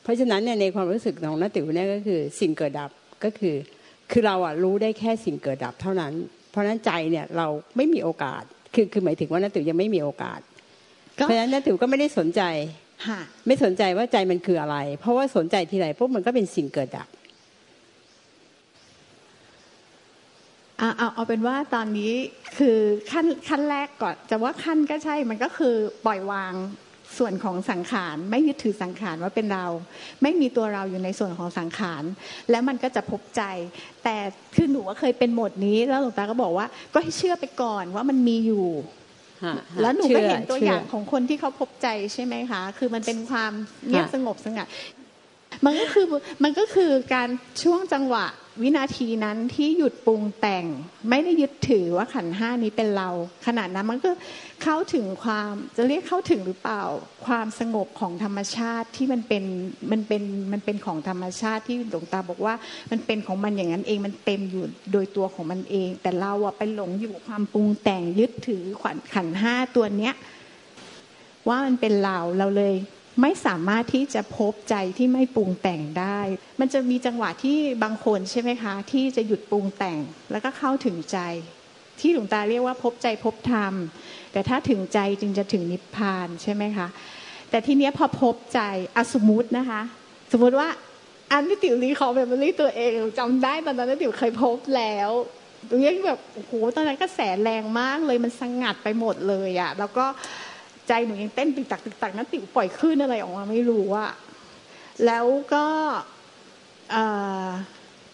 [0.03, 2.90] เพราะฉะนั้นเนี่ยในความรู้สึกของนาติ๋วเนี่ยก็คือ สิ่งเกิดดับ
[3.25, 3.57] ก็คือ
[4.11, 6.12] คือเราอะรู้ได้แค่สิ่งเกิดดับเท่านั้น
[6.51, 7.46] เพราะนั้นใจเนี่ยเรา
[7.77, 10.40] ไม่มีโอกาส คือคือหมายถึงว่านาติ๋วยังไม่มีโอกาส
[11.14, 12.42] เพราะฉะนั้นนาติ๋วก็ไม่ได้สนใจ
[13.46, 17.08] ไม่สนใจว่าใจมันคืออะไร เพราะว่าสนใจทีไรพวกมันก็เป็นสิ่งเกิดดับ
[20.78, 22.12] เอาเอาเป็นว่าตอนนี้
[22.58, 22.78] คือ
[23.11, 25.74] ขั้นขั้นแรกก่อนจะว่าขั้นก็ใช่มันก็คือ
[26.06, 26.54] ปล่อยวาง
[27.18, 29.66] ส่วนของสังขารไม่ยึดถือสังขารว่าเป็นเรา
[30.22, 32.03] ไม่มีตัวเราอยู่ในส่วนของสังขาร
[32.51, 33.42] แล้วมันก็จะพบใจ
[34.05, 34.16] แต่
[34.55, 38.68] คือหนูว่าเคยเป็นโหมดนี้ แล้วหลวงตาก็บอกว่า ก็ให้เชื่อไปก่อนว่ามันมีอยู่
[39.81, 43.53] แล้วหนูก็เห็นตัวอย่างของคนที่เขาพบใจใช่ไหมคะ คือมันเป็นความ
[43.87, 44.66] เงียบสงบสงัด
[45.64, 46.07] มันก็คือ
[46.44, 47.29] มันก็คือการ
[47.62, 48.27] ช่วงจังหวะ
[48.60, 50.64] วินาทีนั้นที่หยุดปรุงแต่ง
[51.10, 53.08] ไม่ได้ยึดถือว่าขันห้านี้เป็นเรา
[53.46, 54.10] ขนาดนั้นมันก็
[54.62, 56.82] เข้าถึงความจะเรียกเข้าถึงหรือเปล่า
[57.26, 59.44] ความสงบของธรรมชาติที่มันเป็น
[59.90, 62.54] มันเป็นมันเป็นของธรรมชาติที่หลวงตาบอกว่า
[62.90, 70.14] มันเป็นของมันอย่างนั้นเองมันเต็มอยู่โดยตัวของมันเอง แต่เราอะไปหลงอยู่ความปรุงแต่งยึดถือขวัญขันห้าตัวเนี้ย
[71.48, 72.74] ว่ามันเป็นเราเราเลย
[73.20, 76.20] ไม่สามารถที่จะพบใจที่ไม่ปรุงแต่งได้
[76.61, 81.18] มันจะมีจังหวะที่บางคนใช่ไหมคะ ที่จะหยุดปรุงแต่งแล้วก็เข้าถึงใจ
[82.01, 83.75] ที่หลวงตาเรียกว่าพบใจพบธรรม
[84.33, 86.87] แต่ถ้าถึงใจจึงจะถึงนิพพานใช่ไหมคะ
[87.51, 88.61] แต่ทีเนี้ยพอพบใจ
[88.96, 89.81] อสมมตินะคะ
[90.33, 90.68] สมมติว่า
[91.33, 95.11] อันที่ติ๋วรีคอแบบมันรีตัวเองจำได้ตอนนั้นติ๋วเคยพบแล้ว
[95.68, 100.07] ตรงนี้แบบโอ้โหตอนนั้นก็แสแรงมากเลยมันสงัดไปหมดเลยอะ่ะแล้วก็
[100.88, 104.11] ใจหนูยังเต้นตึกตักตึกตักนั้นติ๋วปล่อยขึ้นอะไรออกมาไม่รู้อะ
[105.07, 105.66] แล้วก็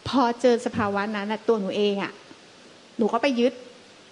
[0.09, 2.13] พอเจอสภาวะนั้นตัวหนูเองอะ
[2.99, 3.53] หนูก็ไปยึด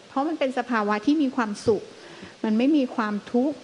[0.09, 1.83] เพราะมันเป็นสภาวะที่มีความสุข
[2.45, 3.59] มันไม่มีความทุกข์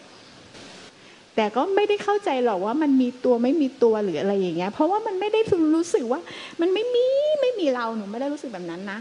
[1.36, 5.40] แต่ก็ไม่ได้เข้าใจหรอกว่ามันมีตัวไม่มีตัวหรืออะไรอย่างเงี้ย เพราะว่ามันไม่ได้
[5.74, 6.20] รู้สึกว่า
[6.60, 7.06] มันไม่มี
[7.40, 9.00] ไม่มีเราหนูไม่ได้รู้สึกแบบนั้นนะ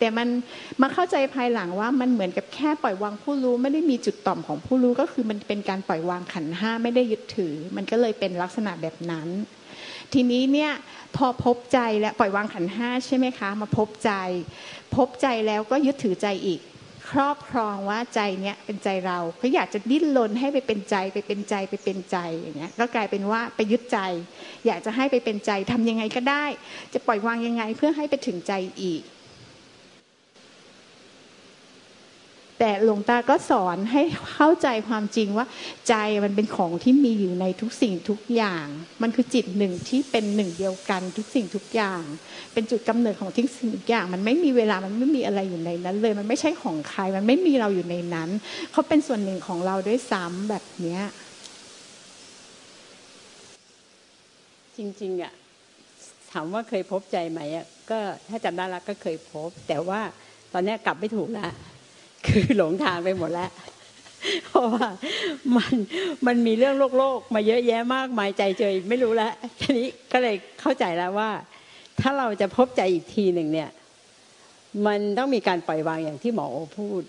[0.00, 0.28] แต่มัน
[0.82, 9.28] มาเข้าใจภายหลังว่ามันเหมือนกับแค่ปล่อยวางผู้รู้ ไม่ได้มีจุดต่อมของผู้รู้ก็คือมันเป็นการปล่อยวางขันห้าไม่ได้ยึดถือ มันก็เลยเป็นลักษณะแบบนั้น
[10.12, 10.72] ทีนี้เนี่ย
[11.16, 14.12] พอพบใจและปล่อยวางขันห้าใช่ไหมคะ มาพบใจ
[14.96, 16.60] พบใจแล้วก็ยึดถือใจอีก
[17.10, 23.98] ครอบครองว่าใจเนี้ยเป็นใจเราเขาอยากจะดิ้นรนให้ไปเป็นใจไปเป็นใจไปเป็นใจอย่างเงี้ยก็กลายเป็นว่าไปยึดใจ
[24.66, 26.44] อยากจะให้ไปเป็นใจทำยังไงก็ได้
[26.92, 29.02] จะปล่อยวางยังไงเพื่อให้ไปถึงใจอีก
[32.62, 34.02] แต่หลวงตาก็สอนให้
[34.34, 35.46] เข้าใจความจริงว่า
[35.88, 35.94] ใจ
[36.24, 38.66] มันเป็นของที่มีอยู่ในทุกสิ่งทุกอย่าง
[39.02, 42.02] มันคือจิตหนึ่งที่เป็นหนึ่งเดียวกันทุกสิ่งทุกอย่าง
[42.52, 48.30] เป็นจุดกำเนิดของทุกสิ่งทุกอย่าง มันไม่มีเวลามันไม่มีอะไรอยู่ในนั้น เลยมันไม่ใช่ของใครมันไม่มีเราอยู่ในนั้น
[48.72, 51.02] เขาเป็นส่วนหนึ่งของเราด้วยซ้ำแบบเนี้ย
[54.76, 55.32] จริงๆอะ
[56.32, 60.00] ถามว่าเคยพบใจไหมอะก็ถ้าจำได้ล้วก็เคยพบ แต่ว่า
[60.52, 61.52] ตอนนี้กลับไม่ถูกแล้ว
[62.26, 63.50] คือหลงทางไปหมดแล้ว
[64.46, 64.86] เพราะว่า
[65.56, 65.74] มัน
[66.26, 71.30] มันมีเรื่องโลกโลกมาเยอะแยะมากมายใจเจยไม่รู้แล้วทีนี้ก็เลยเข้าใจแล้วว่า
[72.00, 73.70] ถ้าเราจะพบใจอีกทีหนึ่งเนี่ย
[74.86, 76.46] มันต้องมีการปล่อยวางอย่างที่หมอ
[76.78, 77.02] พูด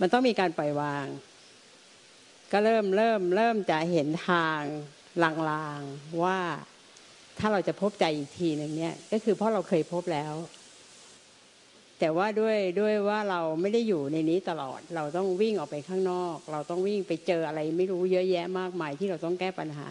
[0.00, 1.06] มันต้องมีการปล่อยวาง
[2.52, 4.60] ก็เริ่มเริ่ม เริ่มจะเห็นทาง
[5.50, 6.38] ลางๆว่า
[7.38, 10.32] ถ้าเราจะพบใจอีกทีหนึ่งเนี่ย ก็คือเพราะเราเคยพบแล้ว
[12.00, 19.86] แต่ว่าด้วยด้วยว่าเราไม่ได้อยู่ในนี้ตลอด เราต้องวิ่งออกไปข้างนอก เราต้องวิ่งไปเจออะไรไม่รู้เยอะแยะมากมายที่เราต้องแก้ปัญหา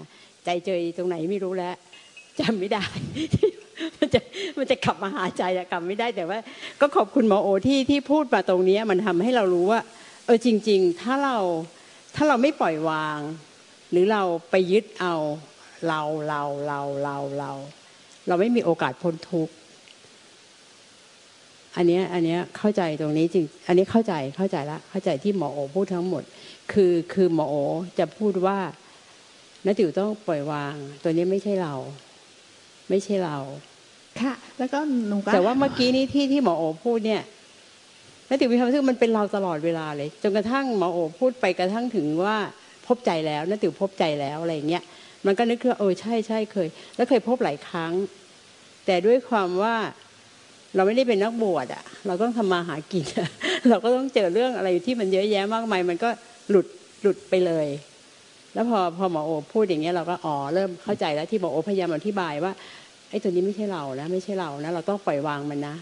[0.45, 1.76] ใจเจอตรงไหนไม่รู้แล้ว
[2.39, 2.84] จำไม่ได้
[3.98, 4.19] มันจะ
[4.58, 6.39] มันจะขับมาหาใจอะกลับไม่ได้แต่ว่า
[6.82, 9.82] ก็ขอบคุณหมอโอที่ที่พูดมาตรงนี้มันทำให้เรารู้ว่า
[10.26, 11.38] เออจริง ๆ ถ้าเรา
[12.15, 13.19] ถ้าเราไม่ปล่อยวาง
[13.91, 15.15] หรือเราไปยึดเอา
[15.88, 17.52] เราเราเราเราเรา
[18.28, 19.54] เราไม่มีโอกาสพ้นทุกข์
[21.75, 26.23] อันนี้อันนี้เข้าใจตรงนี้จริง อันนี้เข้าใจเข้าใจละเข้าใจที่หมอโอพูดทั้งหมด
[26.71, 27.55] คือคือหมอโอ
[27.99, 28.58] จะพูดว่า
[29.65, 31.73] นัติ๋วต้องปล่อยวาง ตัวนี้ไม่ใช่เรา
[32.89, 33.38] ไม่ใช่เรา
[34.19, 37.21] ค่ะ แล้วก็หนูก็แต่ว่าเมื่อกี้นี้ที่ที่หมอโอพูดเนี่ย
[38.29, 42.38] นัติ๋วมีความรู้สึกมันเป็นเราตลอดเวลาเลย จนกระทั่งหมอโอพูดไปกระทั่งถึงว่า
[42.88, 44.84] พบใจแล้วนัติ๋วพบใจแล้วอะไรอย่างเงี้ย
[45.25, 47.93] มันก็นึกว่าเออใช่ใช่เคย แล้วเคยพบหลายครั้ง
[48.86, 49.75] แต่ด้วยความว่า
[50.75, 53.05] เราไม่ได้เป็นนักบวชอะเราต้องทำมาหากิน
[53.69, 56.10] เราก็ต้องเจอเรื่องอะไรที่มันเยอะแยะมากมายมันก็
[56.49, 56.67] หลุด
[57.01, 57.67] หลุดไปเลย
[58.53, 62.51] แล้วพอพอหมอโอพูดอย่างเงี้ยเราก็อ๋อเริ่มเข้าใจแล้วที่หมอโอพยายามอธิบายว่า
[63.10, 65.75] ไอ้ตัวนี้ไม่ใช่เรานะไม่ใช่เรานะเราต้องปล่อยวางมันนะ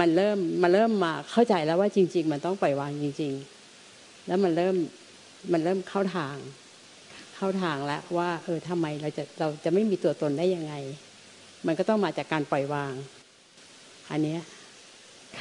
[0.00, 3.32] มันเริ่มมันเริ่มมาเข้าใจแล้วว่าจริง ๆ มันต้องปล่อยวางจริง
[3.80, 4.74] ๆ แล้วมันเริ่ม
[5.52, 6.36] มันเริ่มเข้าทาง
[7.36, 10.74] เข้าทางแล้วว่า เออทำไมเราจะเราจะไม่มีตัวตนได้ยังไง
[11.66, 12.92] มันก็ต้องมาจากการปล่อยวาง
[14.12, 14.40] อันเนี้ย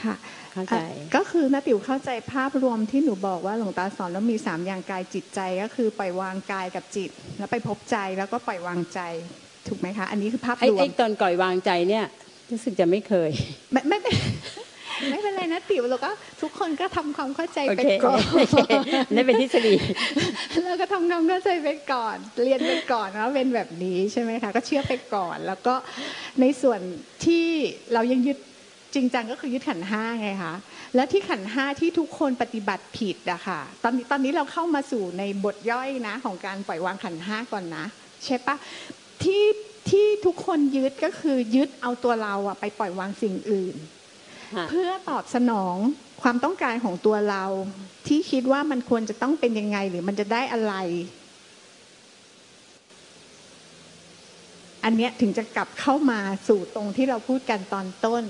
[0.01, 0.15] ค่ะ
[0.53, 8.99] เข้าใจอะก็คือนาติ๋วเข้าใจภาพรวมที่หนูบอกว่าหลวงตาสอนแล้วมีสามอย่างกายจิตใจก็คือปล่อยวางกายกับจิต แล้วไปพบใจแล้วก็ปล่อยวางใจ
[9.67, 12.05] ถูกไหมคะ อันนี้คือภาพไอ้รวมไอ้ตอนก่อยวางใจเนี่ย
[12.51, 13.29] รู้สึกจะไม่เคย
[13.71, 14.15] ไม่ไม่เป็น
[15.11, 16.09] ไม่เป็นไรนะติ๋วเราก็
[16.41, 18.71] ทุกคนก็ทำความเข้าใจโอไปเคก่อนโอเค
[19.13, 19.73] นี่เป็นทฤษฎี
[20.67, 25.73] แล้วก็ทำความเข้าใจไปก่อน เรียนไปก่อนว่าเป็นแบบนี้ใช่ไหมคะ ก็เชื่อไปก่อน แล้วก็
[26.41, 26.79] ในส่วน
[27.25, 27.45] ที่
[27.93, 28.37] เรายังยึด
[28.93, 30.55] จริงจังก็คือยึดขันธ์ห้าไงคะ
[30.95, 37.85] และที่ขันธ์ห้าที่ทุกคนปฏิบัติผิดอะค่ะตอนนี้ตอนนี้เราเข้ามาสู่ในบทย่อยนะของการปล่อยวางขันธ์ห้าก่อนนะ
[38.25, 38.55] ใช่ปะ
[39.23, 39.43] ที่
[39.89, 43.75] ที่ทุกคนยึดก็คือยึดเอาตัวเราอะไปปล่อยวางสิ่งอื่น
[44.55, 45.75] ค่ะเพื่อตอบสนอง
[46.21, 47.45] ความต้องการของตัวเรา
[48.07, 50.73] ที่คิดว่ามันควรจะต้องเป็นยังไงหรือมันจะได้อะไร
[54.83, 58.23] อันเนี้ยถึงจะกลับเข้ามาสู่ตรงที่เราพูดกันตอนต้น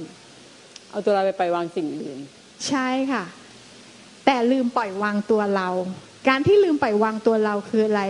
[0.91, 2.19] เอาตัวเราไปปล่อยวางสิ่งอื่น
[2.67, 3.23] ใช่ค่ะ
[4.25, 5.67] แต่ลืมปล่อยวางตัวเรา
[6.27, 8.03] การที่ลืมปล่อยวางตัวเราคืออะไร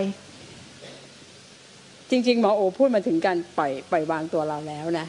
[2.10, 5.06] จริง ๆ หมอโอพูดมาถึงการปล่อยปล่อยวางตัวเราแล้วนะ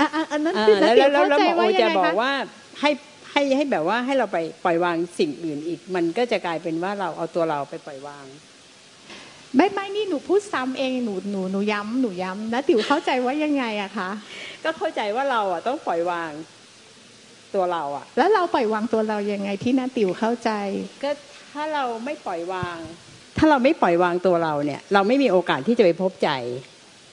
[0.00, 2.32] อะอะอันนั้นอ่าคือแล้วนักแล้วเรียนแล้วเข้าแล้วใจหมอโอว่ายัจะงไงบอกคะว่า
[2.80, 2.90] ให้
[3.30, 8.26] ให้ให้แบบว่าให้เราไปปล่อยวางสิ่งอื่นอีก มันก็จะกลายเป็นว่าเราเอาตัวเราไปปล่อยวาง
[9.56, 14.10] ไม่ไม่นี่หนูพูดซ้ำเองหนูหนูหนูย้ำหนูย้ำนะติ๋วเข้าใจว่ายังไงอะคะ
[14.64, 16.30] ก็เข้าใจว่าเราอะต้องปล่อยวาง
[17.54, 20.50] ตัวเราอะแล้วเราปล่อยวางตัวเรายังไงที่นาติ๋วเข้าใจ
[21.02, 21.10] ก็
[21.52, 22.78] ถ้าเราไม่ปล่อยวาง
[23.38, 26.30] ถ้าเราไม่ปล่อยวางตัวเราเนี่ย เราไม่มีโอกาสที่จะไปพบใจ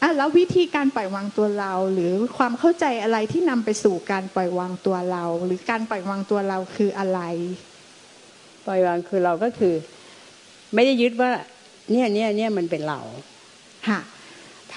[0.02, 7.20] อะแล้ววิธีการปล่อยวางตัวเรา หรือความเข้าใจอะไรที่นำไปสู่การปล่อยวางตัวเรา หรือการปล่อยวางตัวเราคืออะไร
[8.66, 9.74] ปล่อยวางคือเราก็คือ
[10.74, 11.32] ไม่ได้ยึดว่า
[11.92, 13.00] เนี่ยเนี่ยเนี่ยมันเป็นเรา
[13.88, 14.00] ค่ะ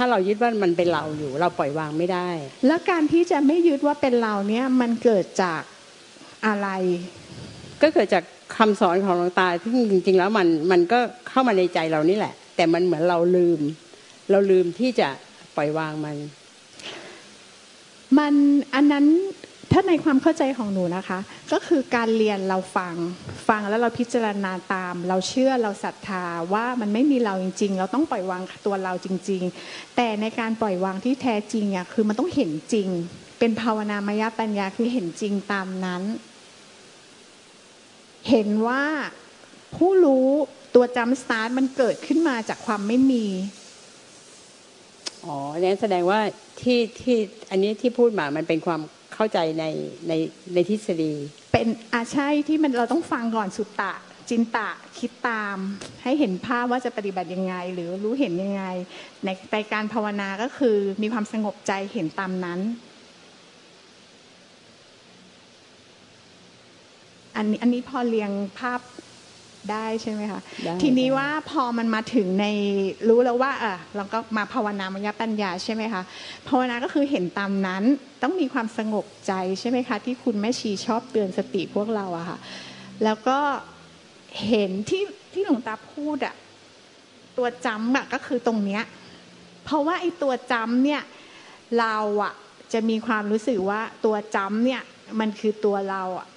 [0.01, 2.29] ถ้าเรายึดว่ามันเป็นเราอยู่ เราปล่อยวางไม่ได้
[2.67, 5.63] แล้วการที่จะไม่ยึดว่าเป็นเราเนี่ยมันเกิดจาก
[6.47, 6.69] อะไร
[7.83, 8.25] ก็เกิดจาก
[8.57, 13.61] คำสอนของหลวงตาที่จริง ๆ แล้วมันมันก็เข้ามาในใจเรานี่แหละ แต่มันเหมือนเราลืม
[14.31, 15.09] เราลืมที่จะ
[15.57, 16.17] ปล่อยวางมัน
[18.19, 18.35] มัน
[18.75, 19.07] อันนั้น
[19.73, 21.19] ถ้าในความเข้าใจของหนูนะคะ
[21.53, 22.95] ก็คือการเรียนเราฟัง
[23.49, 32.89] ฟังแล้วเราพิจารณาตาม เราเชื่อเราศรัทธาว่ามันไม่มีเราจริง ๆ เราต้องปล่อยวางตัวเราจริง ๆ แต่ในการปล่อยวางที่แท้จริงอะคือมันต้องเห็นจริง
[33.39, 36.03] เป็นภาวนามยปัญญาคือเห็นจริงตามนั้น
[38.29, 38.85] เห็นว่า
[39.77, 40.29] ผู้รู้
[40.75, 43.27] ตัวจำสตาร์ทมันเกิดขึ้นมาจากความไม่มี
[45.25, 46.21] อ๋อนั้นแสดงว่า
[46.61, 47.17] ที่ที่
[47.51, 48.81] อันนี้ที่พูดมามันเป็นความ
[49.21, 49.65] เข้าใจใน
[50.09, 50.13] ใน
[50.55, 51.15] ในทฤษฎี
[51.53, 53.93] เป็นอาใช่ที่มันเราต้องฟังก่อนสุตตะ
[54.29, 55.57] จินตะคิดตาม
[56.03, 58.65] ให้เห็นภาพว่าจะปฏิบัติยังไง หรือรู้เห็นยังไง
[59.25, 62.61] ในในการภาวนาก็คือมีความสงบใจเห็นตามนั้น
[67.37, 68.81] อันนี้อันนี้พอเรียงภาพ
[69.71, 72.47] ได้ใช่ไหมคะได้ทีนี้ว่าพอมันมาถึงใน
[73.09, 76.03] รู้แล้วว่าอะเราก็มาภาวนามยปัญญาใช่ไหมคะ
[76.49, 77.83] ภาวนาก็คือเห็นตามนั้น
[78.23, 82.39] ต้องมีความสงบใจใช่ไหมคะ ที่คุณแม่ชีชอบเตือนสติพวกเราอะค่ะ
[83.05, 83.39] แล้วก็
[84.49, 86.35] เห็นที่ที่หลวงตาพูดอะ
[87.39, 88.83] ตัวจำอะก็คือตรงเนี้ย
[89.65, 91.03] เพราะว่าไอ้ตัวจำเนี่ย
[91.81, 92.33] เราอะ
[92.73, 94.83] จะมีความรู้สึกว่าตัวจำเนี่ย
[95.21, 96.29] มันคือตัวเราอะ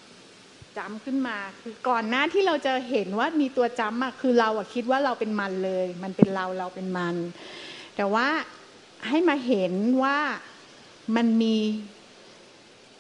[0.78, 7.16] จำขึ้นมา คือก่อนหน้าที่เราจะเห็นว่ามีตัวจำอะคือเราอะคิดว่าเราเป็นมันเลย มันเป็นเราเราเป็นมัน
[7.96, 8.28] แต่ว่า
[9.08, 10.18] ให้มาเห็นว่า
[11.16, 11.56] มันมี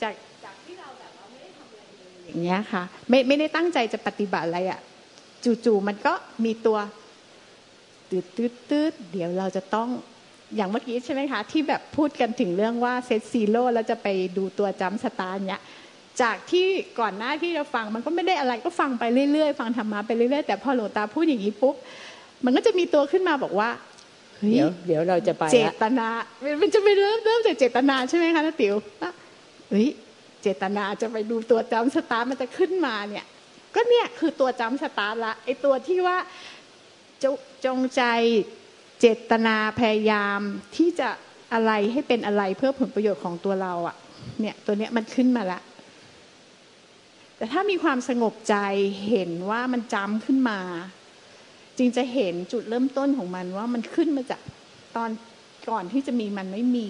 [0.01, 0.13] จาก
[0.45, 4.79] จากที่เราแบบว่าไม่ได้ทำอะไรเลยอย่างเงี้ยค่ะ ไม่ไม่ได้ตั้งใจจะปฏิบัติอะไรอะ
[5.65, 6.13] จู่ๆมันก็
[6.45, 6.77] มีตัว
[8.09, 9.89] ตืดตืดตืดเดี๋ยวเราจะต้อง
[10.55, 14.07] อย่างเมื่อกี้ใช่ไหมคะ ที่แบบพูดกันถึงเรื่องว่าเซตซีโร่แล้วจะไป
[14.37, 15.61] ดูตัวจำสตาร์เนี้ย
[16.21, 16.67] จากที่
[16.99, 21.75] ก่อนหน้าที่จะฟังมันก็ไม่ได้อะไรก็ฟังไปเรื่อยๆ ฟังธรรมะไปเรื่อยๆ แต่พอหลวงตาพูดอย่างนี้ปุ๊บ
[22.45, 23.69] มันก็จะมีตัวขึ้นมาบอกว่า
[24.51, 26.07] เดี๋ยวเดี๋ยวเราจะไปเจตนา
[26.61, 28.75] มันจะไปเริ่มเริ่มจากเจตนาใช่ไหมคะนาติ๋ว
[29.69, 29.89] เฮ้ย
[30.41, 33.25] เจตนาจะไปดูตัวจำสตาร์มันจะขึ้นมาเนี่ย
[33.75, 36.17] ก็เนี่ยคือตัวจำสตาร์ละไอตัวที่ว่า
[37.65, 38.03] จงใจ
[38.99, 40.39] เจตนาพยายาม
[40.75, 41.09] ที่จะ
[41.53, 43.95] อะไรให้เป็นอะไรเพื่อผลประโยชน์ของตัวเราอะ่ะ
[44.39, 45.59] เนี่ยตัวเนี้ยมันขึ้นมาละ
[47.41, 48.55] แต่ถ้ามีความสงบใจ
[49.07, 50.59] เห็นว่ามันจำขึ้นมา
[51.77, 54.41] จึงจะเห็นจุดเริ่มต้นของมันว่ามันขึ้นมาจาก
[54.95, 55.09] ตอน
[55.69, 56.89] ก่อนที่จะมีมันไม่มี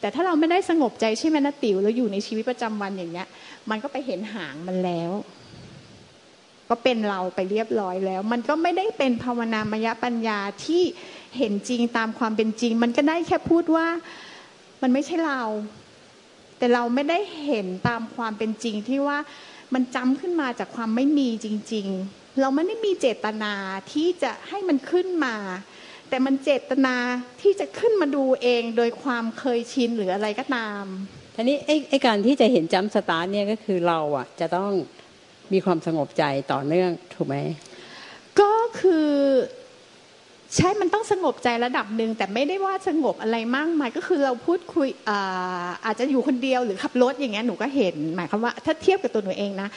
[0.00, 3.28] แต่ถ้าเราไม่ได้สงบใจใช่ไหมนะติ๋วแล้วอยู่ในชีวิตประจำวันอย่างเงี้ย
[3.70, 5.10] มันก็ไปเห็นหางมันแล้ว
[6.68, 10.82] ก็เป็นเราไปเรียบร้อยแล้ว มันก็ไม่ได้เป็นภาวนามยปัญญาที่
[11.38, 13.86] เห็นจริงตามความเป็นจริง มันก็ได้แค่พูดว่า
[14.82, 15.42] มันไม่ใช่เรา
[16.58, 19.18] แต่เราไม่ได้เห็นตามความเป็นจริงที่ว่า
[19.74, 23.52] มันจำขึ้นมาจากความไม่มีจริง ๆ เราไม่ได้มีเจตนา
[23.92, 25.36] ที่จะให้มันขึ้นมา
[26.08, 26.94] แต่มันเจตนา
[27.42, 30.84] ที่จะขึ้นมาดูเองโดยความเคยชินหรืออะไรก็ตาม
[31.36, 34.72] ทีนี้ไอ้ไอ้การที่จะเห็นจัมสตาร์เนี่ยก็คือเราอะจะต้อง
[35.52, 37.36] มีความสงบใจต่อเนื่องถูกไหม
[38.40, 39.10] ก็คือ
[40.56, 44.88] ใช่มันต้องสงบใจระดับหนึ่งแต่ไม่ได้ว่าสงบอะไรมากมายก็คือเราพูดคุย
[45.84, 49.68] อาจจะอยู่คนเดียวหรือขับรถอย่างเงี้ยหนูก็เห็นหมายความว่า ถ้าเทียบกับตัวหนูเองนะ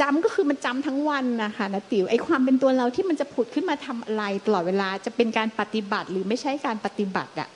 [0.00, 7.48] จำก็คือมันจำทั้งวันนะคะนะติ๋วไอความเป็นตัวเราที่มันจะผุดขึ้นมาทำอะไรตลอดเวลาจะเป็นการปฏิบัติหรือไม่ใช่การปฏิบัติอะ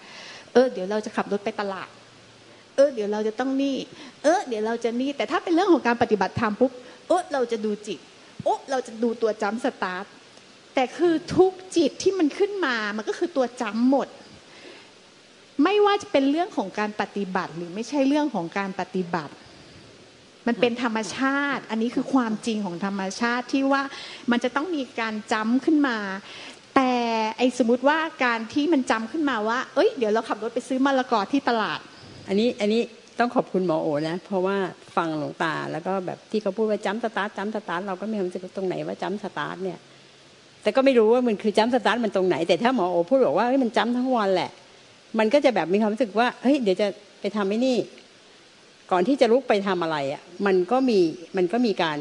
[0.53, 1.89] เออเดี๋ยวเราจะขับรถไปตลาด
[2.77, 3.77] เออ เดี๋ยวเราจะต้องนี่
[4.23, 6.73] เออ เดี๋ยวเราจะนี่ แต่ถ้าเป็นเรื่องของการปฏิบัติธรรมปุ๊บ
[7.09, 7.99] เออเราจะดูจิต
[8.45, 10.05] โอ้เราจะดูตัวจำสตาร์ท
[10.75, 14.09] แต่คือทุกจิตที่มันขึ้นมามันก็คือตัวจำหมด
[15.63, 19.33] ไม่ว่าจะเป็นเรื่องของการปฏิบัติ หรือไม่ใช่เรื่องของการปฏิบัติ
[20.47, 23.83] มันเป็นธรรมชาติ อันนี้คือความจริงของธรรมชาติที่ว่า
[24.31, 25.97] มันจะต้องมีการจำขึ้นมา
[26.77, 26.93] แต่
[27.39, 31.81] ไอสมมติว่าการที่มันจำขึ้นมาว่า เอ้ยเดี๋ยวเราขับรถไปซื้อมะละกอที่ตลาด
[32.29, 32.83] อันนี้อันนี้
[33.19, 34.57] ต้องขอบคุณหมอโอนะเพราะว่า
[34.97, 39.79] ฟังหลวงตาแล้วก็แบบที่เขาพูดว่าจำสตาร์ทจำสตาร์ทเราก็มีความรู้สึกตรงไหนว่าจำสตาร์ทเนี่ย
[40.63, 44.51] แต่ก็ไม่รู้ว่ามันคือจัมสตาร์ทมันตรงไหน แต่ถ้าหมอโอพูดบอกว่าเฮ้ยมันจัมทั้งวันแหละ
[45.19, 46.87] มันก็จะแบบมีความรู้สึกว่าเฮ้ยเดี๋ยวจะ
[47.21, 47.77] ไปทำไอ้นี่
[48.91, 50.99] ก่อนที่จะลุกไปทำอะไรอะมันก็มี
[51.37, 51.99] มันก็มีการ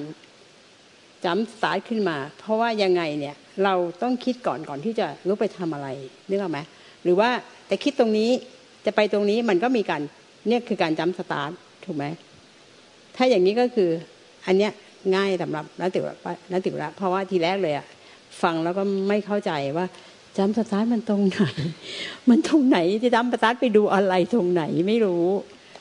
[1.25, 5.87] jump start ขึ้นมา เพราะว่ายังไงเนี่ยเราต้องคิดก่อนก่อนที่จะลุกไปทำอะไร
[6.29, 6.59] นึกออกไหม
[7.03, 7.29] หรือว่า
[7.67, 8.29] แต่คิดตรงนี้
[8.85, 10.01] จะไปตรงนี้มันก็มีการ
[10.47, 11.51] เนี่ยคือการ jump start
[11.85, 12.05] ถูกไหม
[13.15, 13.89] ถ้าอย่างนี้ก็คือ
[14.47, 14.71] อันเนี้ย
[15.15, 16.05] ง่ายสำหรับนักติว
[16.51, 17.85] นักติวละเพราะว่าทีแรกเลยอะ
[18.41, 19.85] ฟังแล้วก็ไม่เข้าใจว่า
[20.37, 21.43] จำสตาร์ทมันตรงไหน
[22.29, 25.27] มันตรงไหนจะจำสตาร์ทไปดูอะไรตรงไหนไม่รู้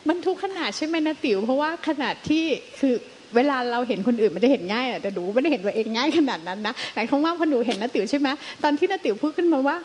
[0.08, 2.44] มันทุกขนาดใช่ไหมนะติ๋วเพราะว่าขนาดที่
[2.80, 2.94] คือ
[3.36, 8.28] เวลาเราเห็นคนอื่นมันจะเห็นง่ายแต่ดูไม่ได้เห็นตัวเองง่ายขนาดนั้นนะแต่คงว่าพอหนูเห็นนะติ๋วใช่ไหม
[8.62, 9.76] ตอนที่นะติ๋วพูดขึ้นมาว่า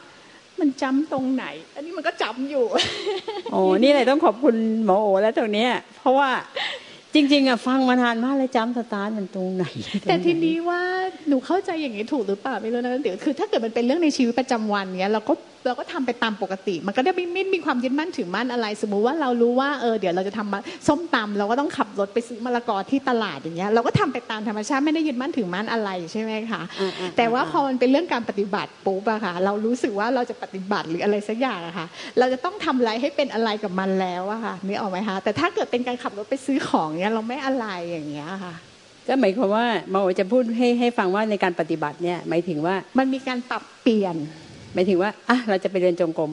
[0.59, 2.65] มันจำตรงไหน อันนี้มันก็จำอยู่
[3.51, 6.29] โอ้นี่เลยต้องขอบคุณหมอโอแล้วตรงเนี้ย เพราะว่า
[7.15, 9.63] จริงๆอะฟังมานานมากเลยจำสตาร์ทมันตรงไหน
[10.07, 10.81] แต่ทีนี้ว่า
[11.27, 15.33] หนูเข้าใจอย่างนี้ถูกหรือเปล่าไม่รู้นะเดี๋ยวคือถ้าเกิดมันเป็นเรื่องในชีวิตประจำวันเนี้ยเราก็
[15.67, 26.61] เราก็ทำไปตามปกติ มันก็ได้ไม่ไม่มีความยึดมั่นถือมั่นอะไร สมมุติว่าเรารู้ว่าเออเดี๋ยวเราจะทำส้มตำเราก็ต้องขับรถไปซื้อมะละกอที่ตลาดอย่างเงี้ยเราก็ทำไปตามธรรมชาติไม่ได้ยึดมั่นถือมั่นอะไรใช่ไหมคะ
[27.17, 31.85] แต่ว่าพอมันเป็นเรื่องการปฏิบัติปุ๊บอะค่ะเรารู้สึกว่าเราจะปฏิบัติหรืออะไรสักอย่างอะค่ะ
[32.19, 38.55] เราจะต้องทำอะไรให้เป็นอะไรกับมันแล้วอะค่ะนี่ออกไหมคะแต่ถ้าเกิดเป็นการขับรถไปซื้อของเนี้ยเราไม่อะไรอย่างเงี้ยค่ะ
[39.07, 44.15] ก็หมายความว่าหมอจะพูดให้ให้ฟังว่าในการปฏิบัติเนี่ยหมายถึงว่ามันมีการปรับเปลี่ยน
[44.73, 46.31] หมายถึงว่าอะเราจะไปเดินจงกรม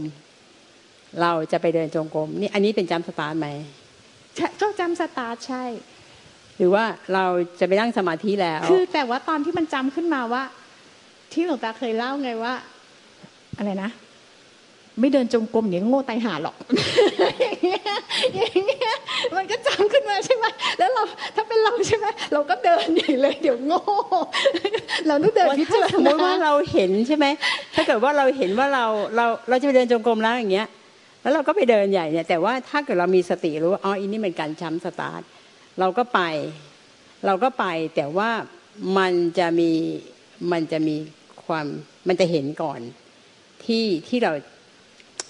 [1.21, 3.49] เราจะไปเดินจงกรมนี่อันนี้เป็นจำสตาร์ทไหม
[4.61, 5.65] ก็จำสตาร์ทใช่
[6.57, 6.85] หรือว่า
[7.15, 7.25] เรา
[7.61, 10.43] จะไปนั่งสมาธิแล้ว คือแต่ว่าตอนที่มันจำขึ้นมาว่า
[11.33, 12.55] ที่หลวงตาเคยเล่าไงว่า
[13.59, 13.91] อะไรนะ
[15.01, 16.57] ไม่เดินจงกรมเดี๋ยโง่ตายหาหรอก
[17.41, 17.95] อย่างเงี้ย
[18.35, 18.97] อย่างเงี้ย
[19.37, 20.45] มันก็จำขึ้นมาใช่ไหม
[20.79, 21.03] แล้วเรา
[21.37, 23.83] ถ้าเป็นเราใช่ไหมเราก็เดินใหญ่เลยเดี๋ยวโง่
[25.07, 27.27] เราต้องเดินพิจารณาสมมติว่าเราเห็นใช่ไหม
[27.75, 28.85] ถ้าเกิดว่าเราเห็นว่าเรา
[29.17, 30.69] เราเราจะไปเดินจงกรมแล้วอย่างเงี้ย
[31.23, 35.23] แล้วเราก็ไปเดินใหญ่เนี่ยแต่ว่าถ้าเกิดเรามีสติรู้ว่าอ๋ออันนี้เป็นการช้ำสตาร์ท
[35.81, 36.21] เราก็ไป
[37.27, 37.65] เราก็ไป
[37.97, 38.31] แต่ว่า
[38.99, 39.71] มันจะมี
[40.53, 40.97] มันจะมี
[41.45, 41.67] ความ
[42.09, 42.81] มันจะเห็นก่อน
[43.65, 44.33] ที่ที่เรา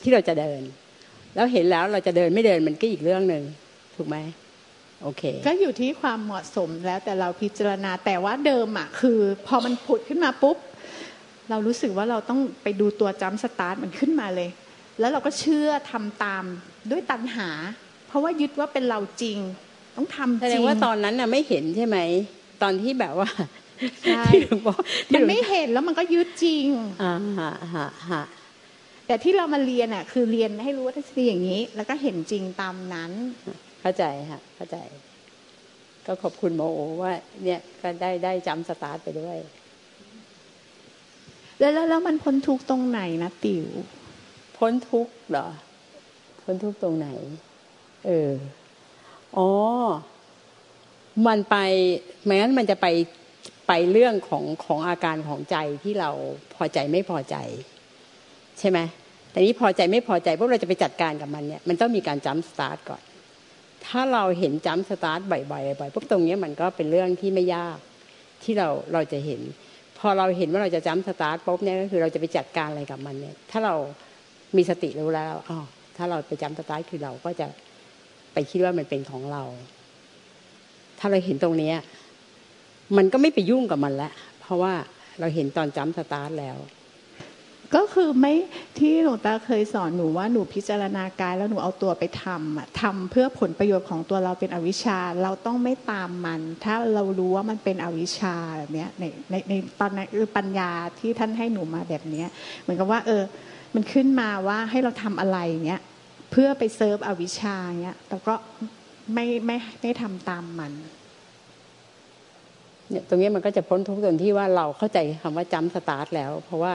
[0.02, 0.62] ที่เราจะเดิน
[1.34, 3.42] แล้วเห็นแล้วเราจะเดินไม่เดินมันก็อีกเรื่องหนึ่ง
[3.96, 4.16] ถูกไหม
[5.02, 10.56] โอเค ก็อยู่ที่ความเหมาะสมแล้วแต่เราพิจารณาแต่ว่าเดิมอะคือ พอมันผุดขึ้นมาปุ๊บ
[11.50, 14.48] เรารู้สึกว่าเราต้องไปดูตัว jump start มันขึ้นมาเลย
[15.00, 16.44] แล้วเราก็เชื่อทำตาม
[16.90, 17.48] ด้วยตัณหา
[18.06, 19.38] เพราะว่ายึดว่าเป็นเราจริง
[19.96, 21.98] ต้องทำแสจดริงงว่าตอนนั้นน่ะไม่เห็นใช่ไหม
[22.62, 23.30] ตอนที่แบบว่า
[24.02, 24.74] ใช่ที่หลวงพ่อ
[25.08, 26.66] ที่มันหลวงไม่เห็นแล้วมันก็ยึดจริง
[27.02, 28.22] อ่าฮะฮะฮะ
[29.12, 33.12] แต่ที่เรามาเรียนอะ คือเรียนให้รู้ว่าทฤษฎีอย่างนี้ แล้วก็เห็นจริงตามนั้น
[33.80, 34.76] เข้าใจฮะเข้าใจ
[36.06, 37.12] ก็ขอบคุณหมอโอว่า
[37.44, 39.36] เนี่ยก็ได้ได้จำสตาร์ทไปด้วย
[41.58, 43.66] แล้วแล้วแล้วมันพ้นทุกข์ตรงไหนนะติ๋ว
[44.56, 45.48] พ้นทุกข์เหรอ
[46.42, 47.08] พ้นทุกข์ตรงไหน
[48.06, 48.30] เออ
[49.36, 49.48] อ๋อ
[51.26, 51.56] มันไป
[52.26, 52.86] แม้นมันจะไป
[53.68, 56.10] ไปเรื่องของของอาการของใจที่เรา
[56.54, 57.36] พอใจไม่พอใจ
[58.60, 58.80] ใช่ไหม
[59.32, 63.02] แต่นี้พอใจไม่พอใจพวกเราจะไปจัดการกับมันเนี่ยมันต้องมีการ jump start ก่อน
[63.86, 67.78] ถ้าเราเห็น jump start บ่อยๆบ่อยๆปุ๊บตรงเนี้ยมันก็เป็นเรื่องที่ไม่ยาก
[68.42, 69.40] ที่เราเราจะเห็น
[69.98, 73.74] พอเราเห็นว่าเราจะ jump start ปุ๊บเนี่ยก็คือเราจะไปจัดการอะไรกับมันเนี่ย ถ้าเรา
[74.56, 75.58] มีสติรู้แล้วอ๋อ
[75.96, 77.46] ถ้าเราไปจัมสตาร์ทคือเราก็จะ
[78.32, 79.42] ไปคิดว่ามันเป็นของเรา
[80.98, 81.72] ถ้าเราเห็นตรงนี้
[82.96, 84.72] มันก็ไม่ไปยุ่งกับมันแล้วเพราะว่า
[85.20, 86.56] เราเห็นตอนจัมสตาร์ทแล้ว
[87.76, 88.34] ก็คือไม่
[88.78, 102.28] ที่หลวงตาเคยสอนหนูว่าหนูพิจารณากายแล้วหนูเอาตัวไปทำอะทำเพื่อผลประโยชน์ของตัวเราเป็นอวิชชา เราต้องไม่ตามมัน ถ้าเรารู้ว่ามันเป็นอวิชชาแบบเนี้ยในในในตอนนั้นคือปัญญาที่ท่านให้หนูมาแบบเนี้ย
[102.62, 103.22] เหมือนกับว่า เออ
[103.74, 105.80] มันขึ้นมาว่าให้เราทำอะไรเงี้ย
[106.30, 108.34] เพื่อไปเซิร์ฟอวิชชาเงี้ยแต่ก็
[109.14, 110.72] ไม่ไม่ไม่ทำตามมัน
[112.90, 116.72] เนี่ยตรงนี้มันก็จะพ้นทุกข์ตรงที่ว่าเราเข้าใจคำว่า jump start แล้ว เพราะว่า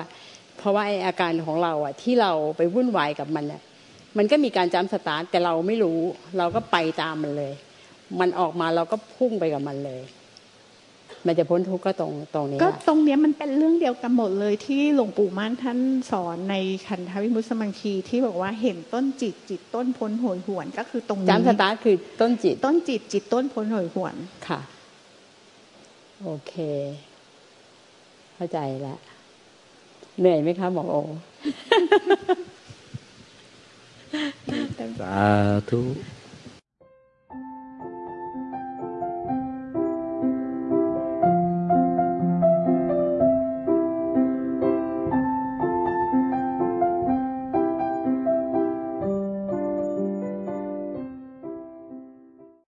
[0.57, 3.61] เพราะว่าไออาการของเราอะที่เราไปวุ่นวายกับมันอะ
[4.17, 5.99] มันก็มีการ jump start แต่เราไม่รู้
[6.37, 7.53] เราก็ไปตามมันเลย
[8.19, 10.01] มันออกมาเราก็พุ่งไปกับมันเลย
[11.25, 15.79] มันจะพ้นทุกข์ก็ตรงตรงนี้ก็แหละตรงเนี้ยมันเป็นเรื่องเดียวกันหมดเลยที่หลวงปู่มั่นท่าน
[16.11, 16.55] สอนใน
[16.87, 24.15] คันธวิมุตสมังคีที่บอกว่าเห็นต้นจิตจิตต้นพ้นโหยหวน ก็คือตรงนี้จัมสตาร์ทคือต้นจิต ต้นจิตจิตต้นพ้นโหยหวน
[24.47, 24.59] ค่ะ
[26.23, 26.53] โอเค
[28.35, 28.99] เข้าใจแล้ว
[30.19, 30.95] เหนื่อยไหมคะหมอโอ
[34.99, 35.15] สา
[35.69, 35.81] ธุ